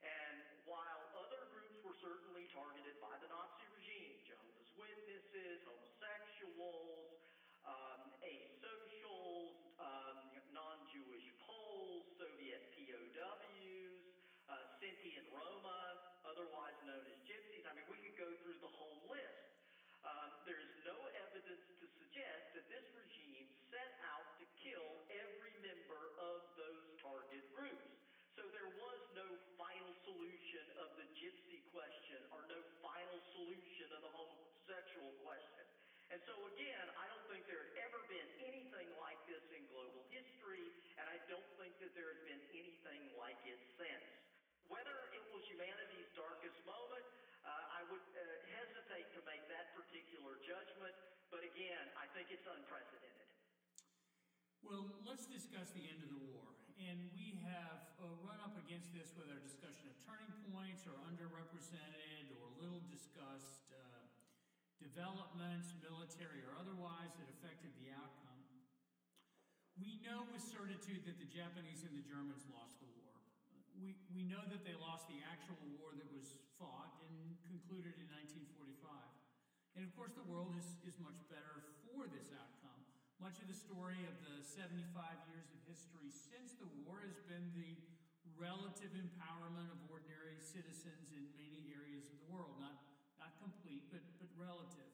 [0.04, 7.24] And while other groups were certainly targeted by the Nazi regime, Jehovah's Witnesses, homosexuals,
[7.64, 10.18] um, asocials, um,
[10.52, 13.96] non-Jewish Poles, Soviet POWs,
[14.52, 15.80] uh, Sinti and Roma,
[16.26, 17.66] otherwise known as Gypsies.
[17.66, 19.48] I mean, we could go through the whole list.
[20.04, 26.04] Um, there's no evidence to suggest that this regime set out to kill every member
[26.20, 27.88] of those target groups.
[28.36, 34.04] So there was no final solution of the gypsy question or no final solution of
[34.04, 35.64] the homosexual question.
[36.12, 40.04] And so again, I don't think there had ever been anything like this in global
[40.12, 40.68] history,
[41.00, 44.08] and I don't think that there has been anything like it since.
[44.68, 47.06] Whether it was humanity's darkest moment,
[47.46, 48.24] uh, I would uh,
[48.58, 50.98] hesitate to make that particular judgment,
[51.30, 53.30] but again, I think it's unprecedented.
[54.66, 56.58] Well, let's discuss the end of the war.
[56.82, 60.98] And we have uh, run up against this with our discussion of turning points or
[61.06, 64.02] underrepresented or little discussed uh,
[64.82, 68.42] developments, military or otherwise, that affected the outcome.
[69.78, 73.14] We know with certitude that the Japanese and the Germans lost the war.
[73.78, 78.08] We, we know that they lost the actual war that was fought and concluded in
[78.12, 79.19] 1945.
[79.78, 82.82] And of course, the world is, is much better for this outcome.
[83.20, 84.86] Much of the story of the 75
[85.30, 87.78] years of history since the war has been the
[88.40, 92.56] relative empowerment of ordinary citizens in many areas of the world.
[92.58, 92.80] Not
[93.20, 94.90] not complete, but, but relative.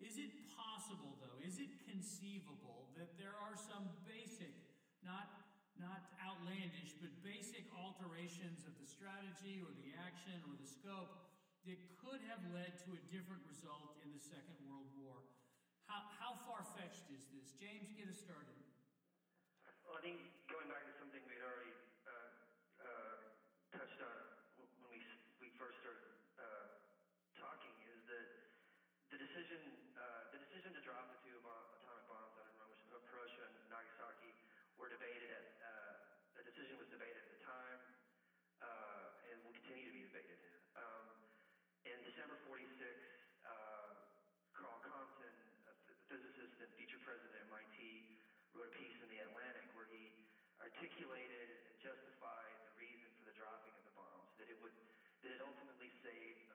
[0.00, 4.50] Is it possible, though, is it conceivable that there are some basic,
[5.04, 5.28] not,
[5.76, 11.29] not outlandish, but basic alterations of the strategy or the action or the scope
[11.68, 15.20] that could have led to a different result in the Second World War.
[15.84, 17.52] How, how far fetched is this?
[17.58, 18.56] James, get us started.
[19.84, 20.69] Well, I think going
[48.54, 50.10] wrote a piece in The Atlantic where he
[50.58, 54.74] articulated and justified the reason for the dropping of the bombs, that it would,
[55.22, 56.49] that it ultimately saved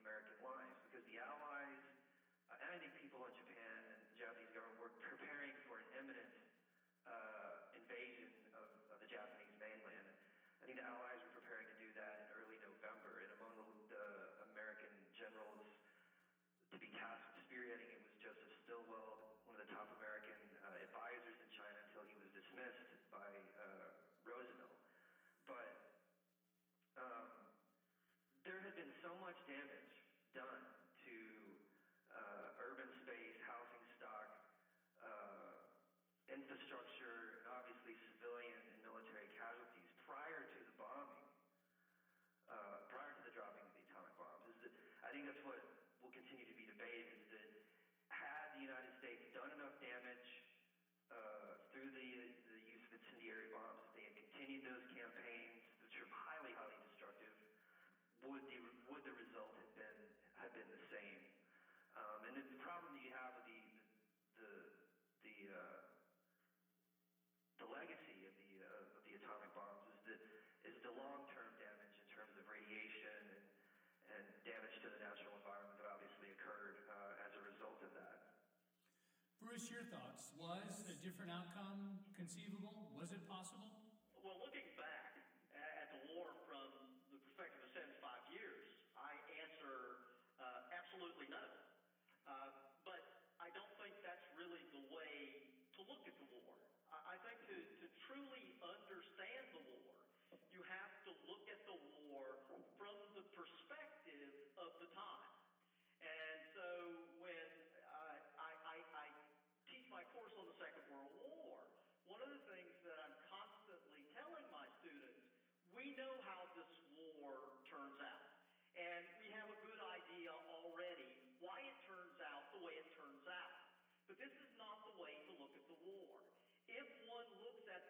[80.40, 82.92] was a different outcome conceivable?
[83.00, 83.72] Was it possible?
[84.20, 84.68] Well, looking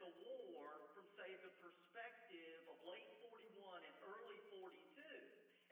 [0.07, 0.15] the
[0.55, 4.71] war from, say, the perspective of late 41 and early 42,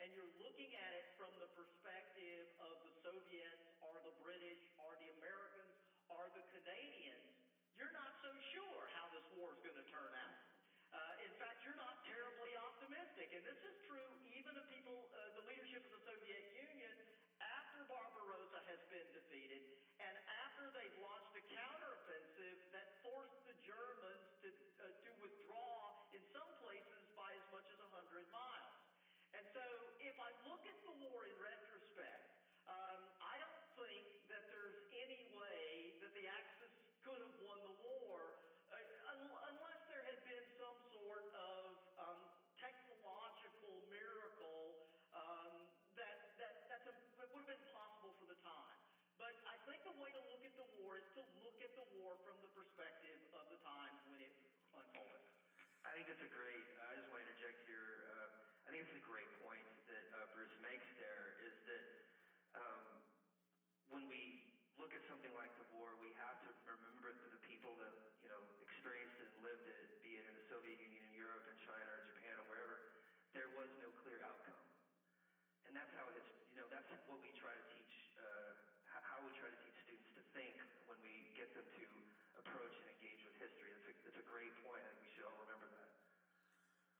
[0.02, 4.90] and you're looking at it from the perspective of the Soviets or the British or
[4.98, 5.74] the Americans
[6.10, 7.30] or the Canadians,
[7.78, 10.38] you're not so sure how this war is going to turn out.
[10.94, 13.30] Uh, in fact, you're not terribly optimistic.
[13.34, 16.94] And this is true even of people, uh, the leadership of the Soviet Union,
[17.38, 19.62] after Barbarossa has been defeated
[31.12, 32.32] more in retrospect.
[32.64, 36.72] Um, I don't think that there's any way that the Axis
[37.04, 38.40] could have won the war
[38.72, 38.80] uh,
[39.52, 42.20] unless there had been some sort of um,
[42.56, 44.80] technological miracle
[45.12, 45.68] um,
[46.00, 48.80] that, that, that's a, that would have been possible for the time.
[49.20, 51.86] But I think the way to look at the war is to look at the
[52.00, 54.34] war from the perspective of the times when it
[54.74, 55.22] unfolded.
[55.84, 56.83] I think that's a great uh,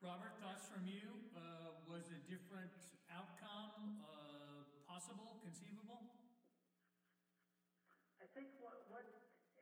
[0.05, 1.01] Robert, thoughts from you?
[1.33, 2.69] Uh, was a different
[3.09, 5.97] outcome uh, possible, conceivable?
[8.21, 9.01] I think what, what,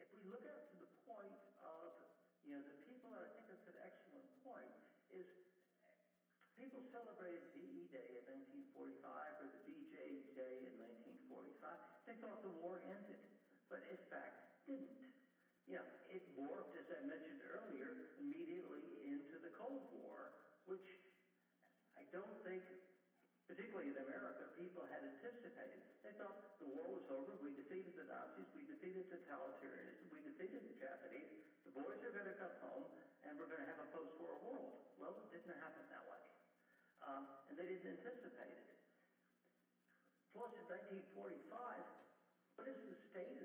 [0.04, 1.32] if we look at the point
[1.64, 1.96] of,
[2.44, 4.68] you know, the people, I think that's an excellent point,
[5.16, 5.32] is
[6.60, 8.28] people celebrated VE Day in
[8.76, 9.00] 1945
[9.40, 10.76] or the VJ Day in
[11.24, 11.72] 1945.
[12.04, 13.24] They thought the war ended,
[13.72, 14.92] but in fact didn't.
[15.72, 16.73] You know it morphed
[23.54, 25.78] particularly in America, people had anticipated.
[26.02, 27.38] They thought the war was over.
[27.38, 28.50] We defeated the Nazis.
[28.58, 30.10] We defeated totalitarianism.
[30.10, 31.30] We defeated the Japanese.
[31.62, 32.90] The boys are going to come home,
[33.22, 34.74] and we're going to have a post-war world.
[34.98, 36.22] Well, it didn't happen that way,
[37.06, 38.66] um, and they didn't anticipate it.
[40.34, 40.66] Plus, in
[41.14, 41.38] 1945,
[42.58, 43.38] what is the state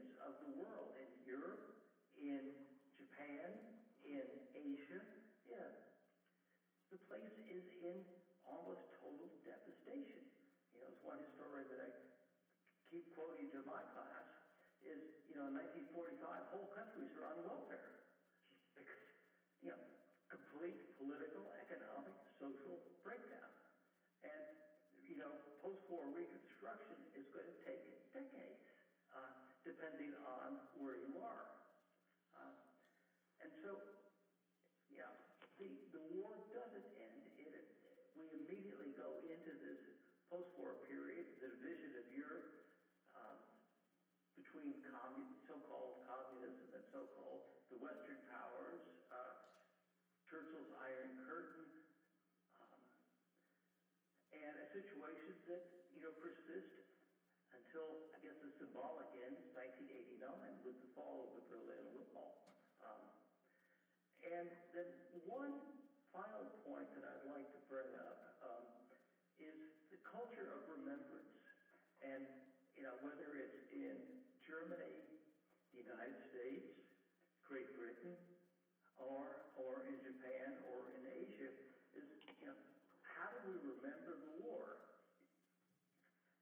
[15.38, 16.18] know, in 1945,
[16.50, 17.94] whole countries are on welfare.
[18.74, 18.98] Because,
[19.62, 19.78] you know,
[20.26, 23.46] complete political, economic, social breakdown.
[24.26, 24.42] And,
[25.06, 27.78] you know, post-war reconstruction is going to take
[28.10, 28.58] decades,
[29.14, 29.30] uh,
[29.62, 31.46] depending on where you are.
[32.34, 32.50] Uh,
[33.38, 33.78] and so,
[34.90, 35.14] yeah,
[35.62, 37.22] the, the war doesn't end.
[37.38, 37.54] It,
[38.18, 39.78] we immediately go into this
[40.26, 42.44] post-war period, the division of Europe
[43.14, 43.38] um,
[44.38, 47.42] between commun- so-called communism and so-called
[47.74, 48.78] the Western powers,
[49.10, 49.34] uh,
[50.30, 51.66] Churchill's Iron Curtain,
[52.62, 52.80] um,
[54.30, 56.78] and a situation that you know persists
[57.50, 60.22] until I guess the symbolic end, 1989,
[60.62, 62.36] with the fall of the Berlin Wall.
[62.84, 63.02] Um,
[64.38, 64.86] and then
[65.26, 65.50] one
[66.14, 68.64] final point that I'd like to bring up um,
[69.42, 69.58] is
[69.90, 71.34] the culture of remembrance.
[72.06, 72.22] And,
[72.78, 73.98] you know, whether it's in
[74.46, 74.94] Germany,
[75.74, 76.70] the United States,
[77.50, 78.14] Great Britain,
[78.94, 81.50] or, or in Japan or in Asia,
[81.98, 82.06] is,
[82.38, 82.58] you know,
[83.02, 84.78] how do we remember the war?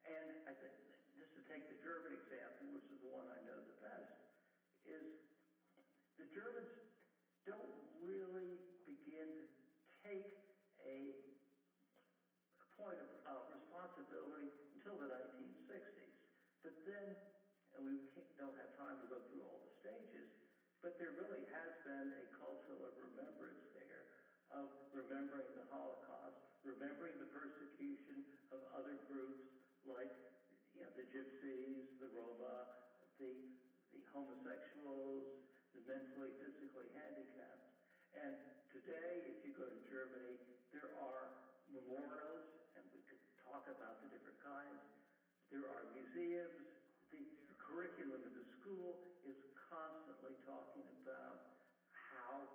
[0.05, 0.77] And I think,
[1.17, 4.13] just to take the German example, which is the one I know the best,
[4.85, 5.17] is
[6.21, 6.69] the Germans
[7.47, 9.47] don't really begin to
[10.03, 10.27] take
[10.83, 11.15] a
[12.75, 16.15] point of uh, responsibility until the 1960s.
[16.67, 17.15] But then,
[17.79, 18.03] and we
[18.35, 20.27] don't have time to go through all the stages,
[20.87, 24.07] but there really has been a culture of remembrance there,
[24.55, 28.23] of remembering the Holocaust, remembering the persecution
[28.55, 29.43] of other groups
[29.83, 30.15] like
[30.79, 32.71] you know, the Gypsies, the Roma,
[33.19, 33.35] the,
[33.91, 35.27] the homosexuals,
[35.75, 37.67] the mentally, physically handicapped.
[38.15, 38.39] And
[38.71, 40.39] today, if you go to Germany,
[40.71, 41.35] there are
[41.67, 42.47] memorials,
[42.79, 44.87] and we could talk about the different kinds.
[45.51, 46.63] There are museums.
[47.11, 48.95] The, the curriculum of the school
[49.27, 49.35] is
[49.67, 51.59] constantly talking about
[51.91, 52.47] how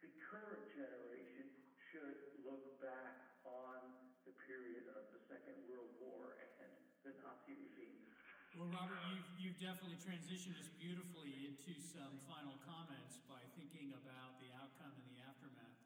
[0.00, 1.52] the current generation
[1.92, 3.78] should look back on
[4.24, 6.72] the period of the Second World War and
[7.04, 8.08] the Nazi regime.
[8.56, 14.36] Well, Robert, you've, you've definitely transitioned us beautifully into some final comments by thinking about
[14.40, 15.80] the outcome and the aftermath.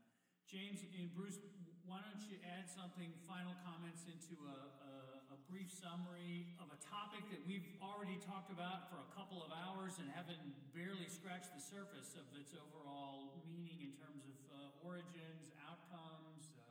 [0.51, 1.39] James and Bruce,
[1.87, 6.79] why don't you add something, final comments into a, a, a brief summary of a
[6.87, 11.51] topic that we've already talked about for a couple of hours and haven't barely scratched
[11.53, 16.67] the surface of its overall meaning in terms of uh, origins, outcomes, uh,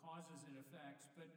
[0.00, 1.06] causes and effects.
[1.14, 1.30] But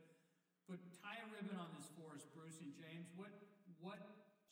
[0.66, 3.12] but tie a ribbon on this for us, Bruce and James.
[3.20, 3.36] What
[3.84, 4.00] what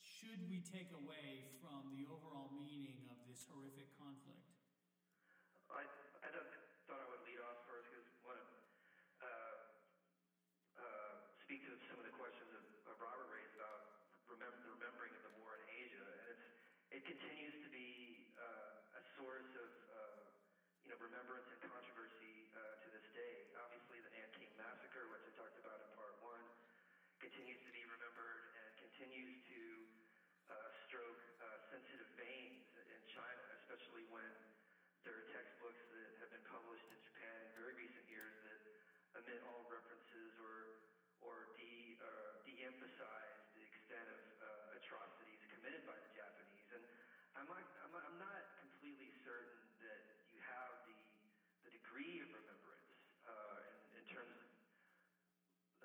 [0.04, 4.44] should we take away from the overall meaning of this horrific conflict?
[5.72, 5.88] I,
[6.20, 6.28] I
[6.84, 8.46] thought I would lead off first because I want to
[9.24, 9.56] uh,
[10.76, 13.88] uh, speak to some of the questions that uh, Robert raised about
[14.28, 16.36] remember, the remembering of the war in Asia, and
[16.91, 20.22] it's it continues to be uh, a source of uh,
[20.86, 23.42] you know remembrance and controversy uh, to this day.
[23.58, 26.46] Obviously, the Nanking massacre, which I talked about in part one,
[27.18, 29.62] continues to be remembered and continues to
[30.46, 34.30] uh, stroke uh, sensitive veins in China, especially when
[35.02, 38.62] there are textbooks that have been published in Japan in very recent years that
[39.18, 40.70] omit all references or
[41.22, 46.66] or de uh, de-emphasize the extent of uh, atrocities committed by the Japanese.
[46.74, 46.82] And
[47.38, 50.98] I'm not, I'm not I'm not completely certain that you have the
[51.62, 52.90] the degree of remembrance
[53.22, 54.50] uh, in, in terms of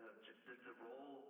[0.02, 1.27] uh, the, the role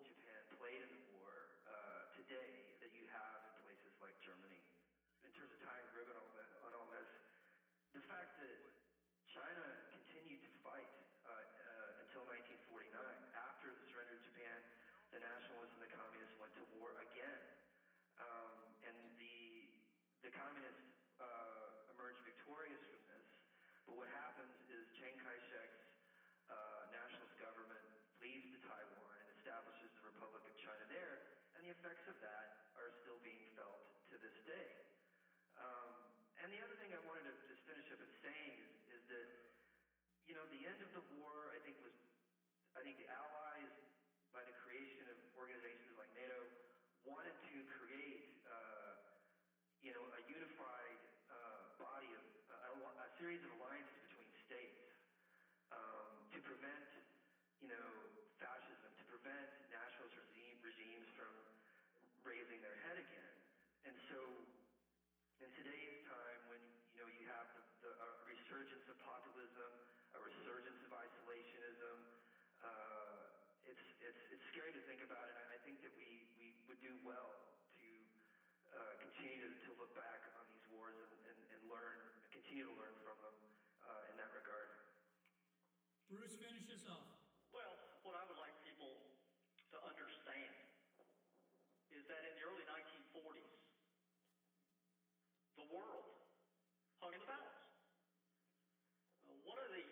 [31.77, 34.69] effects of that are still being felt to this day.
[35.61, 35.93] Um,
[36.41, 39.29] and the other thing I wanted to just finish up with saying is, is that,
[40.25, 41.93] you know, the end of the war, I think, was,
[42.73, 43.73] I think the Allies,
[44.33, 46.49] by the creation of organizations like NATO,
[47.05, 47.36] wanted
[76.77, 77.33] would do well
[77.73, 77.89] to
[78.69, 81.97] uh, continue to, to look back on these wars and, and, and learn,
[82.29, 83.33] continue to learn from them
[83.81, 84.69] uh, in that regard.
[86.05, 87.09] Bruce, finish us off.
[87.49, 88.93] Well, what I would like people
[89.73, 90.53] to understand
[91.97, 93.57] is that in the early 1940s,
[95.57, 96.05] the world
[97.01, 97.57] hung in the balance.
[99.25, 99.87] Uh, one of the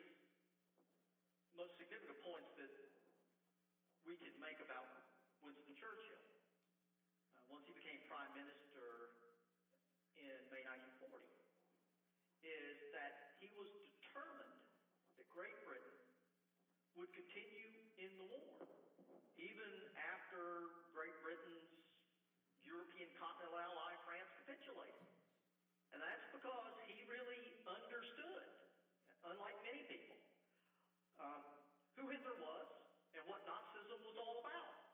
[1.58, 2.70] most significant points that
[4.06, 4.86] we can make about
[5.46, 6.26] Winston Churchill,
[7.38, 9.14] uh, once he became prime minister
[10.18, 11.22] in May 1940,
[12.42, 13.70] is that he was
[14.02, 14.58] determined
[15.22, 16.02] that Great Britain
[16.98, 18.66] would continue in the war,
[19.38, 19.70] even
[20.02, 21.70] after Great Britain's
[22.66, 25.06] European continental ally, France, capitulated.
[25.94, 28.50] And that's because he really understood,
[29.30, 30.18] unlike many people,
[31.22, 31.46] um,
[32.02, 32.66] who Hitler was
[33.14, 34.86] and what Nazism was all about.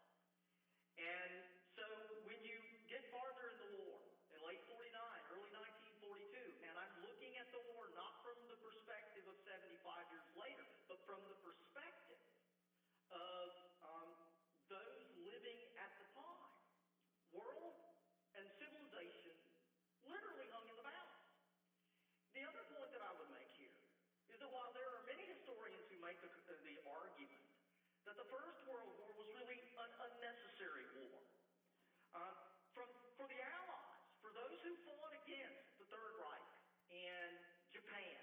[1.02, 1.34] And
[1.74, 1.86] so
[2.30, 3.98] when you get farther in the war,
[4.30, 4.86] in late 49,
[5.34, 5.50] early
[5.98, 9.82] 1942, and I'm looking at the war not from the perspective of 75
[10.14, 12.22] years later, but from the perspective
[13.10, 13.50] of
[13.82, 14.10] um,
[14.70, 16.54] those living at the time.
[17.34, 17.74] World
[18.38, 19.34] and civilization
[20.06, 21.26] literally hung in the balance.
[22.38, 23.74] The other point that I would make here
[24.30, 27.42] is that while there are many historians who make the, the argument
[28.12, 31.16] that the First World War was really an unnecessary war,
[32.12, 32.36] uh,
[32.76, 36.48] from, for the Allies, for those who fought against the Third Reich
[36.92, 37.40] and
[37.72, 38.20] Japan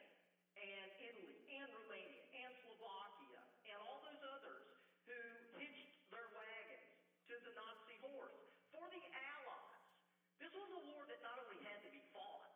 [0.61, 4.69] and Italy and Romania and Slovakia and all those others
[5.09, 5.17] who
[5.57, 6.93] hitched their wagons
[7.33, 8.37] to the Nazi horse.
[8.69, 9.89] For the Allies,
[10.37, 12.53] this was a war that not only had to be fought,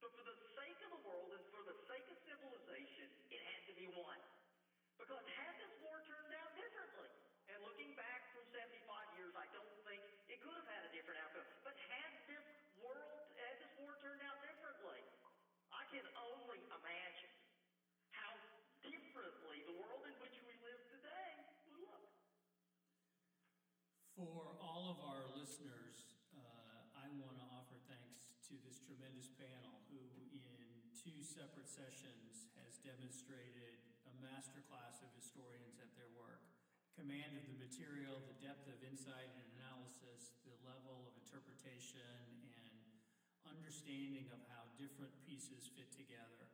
[0.00, 3.60] but for the sake of the world and for the sake of civilization, it had
[3.68, 4.16] to be won.
[4.98, 7.10] Because had this war turned out differently,
[7.50, 10.00] and looking back from 75 years, I don't think
[10.30, 11.46] it could have had a different outcome.
[11.66, 12.46] But had this
[12.78, 15.02] world, had this war turned out differently,
[15.74, 17.34] I can only imagine
[18.14, 18.32] how
[18.86, 21.30] differently the world in which we live today
[21.68, 22.06] would look.
[24.14, 26.06] For all of our listeners,
[26.38, 26.38] uh,
[26.94, 30.54] I want to offer thanks to this tremendous panel who, in
[30.94, 33.74] two separate sessions, has demonstrated
[34.06, 36.46] a masterclass of historians at their work.
[36.94, 42.06] Command of the material, the depth of insight and analysis, the level of interpretation
[42.54, 42.70] and
[43.50, 46.46] understanding of how different pieces fit together.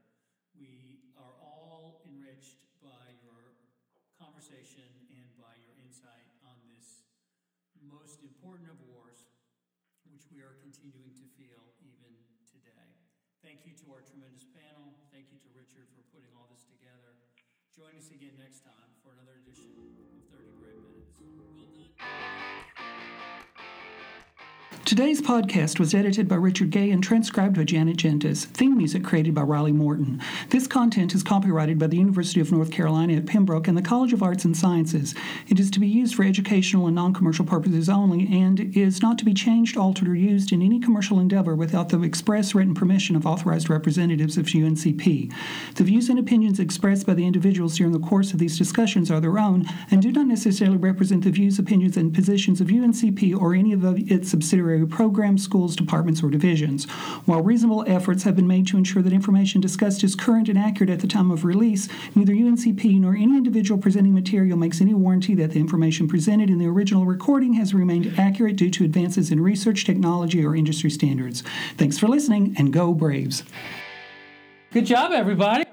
[0.56, 3.52] We are all enriched by your
[4.16, 6.39] conversation and by your insight
[7.86, 9.24] most important of wars,
[10.09, 12.12] which we are continuing to feel even
[12.48, 12.85] today.
[13.40, 14.93] Thank you to our tremendous panel.
[15.09, 17.16] Thank you to Richard for putting all this together.
[17.73, 21.16] Join us again next time for another edition of 30 Great Minutes.
[21.16, 22.69] Well done.
[24.90, 28.46] Today's podcast was edited by Richard Gay and transcribed by Janet Gentis.
[28.46, 30.20] Theme music created by Riley Morton.
[30.48, 34.12] This content is copyrighted by the University of North Carolina at Pembroke and the College
[34.12, 35.14] of Arts and Sciences.
[35.46, 39.16] It is to be used for educational and non commercial purposes only and is not
[39.18, 43.14] to be changed, altered, or used in any commercial endeavor without the express written permission
[43.14, 45.32] of authorized representatives of UNCP.
[45.76, 49.20] The views and opinions expressed by the individuals during the course of these discussions are
[49.20, 53.54] their own and do not necessarily represent the views, opinions, and positions of UNCP or
[53.54, 56.85] any of its subsidiary programs, schools, departments, or divisions.
[57.27, 60.90] While reasonable efforts have been made to ensure that information discussed is current and accurate
[60.90, 65.35] at the time of release, neither UNCP nor any individual presenting material makes any warranty
[65.35, 69.40] that the information presented in the original recording has remained accurate due to advances in
[69.40, 71.43] research, technology, or industry standards.
[71.77, 73.44] Thanks for listening, and go Braves.
[74.73, 75.69] Good job, everybody.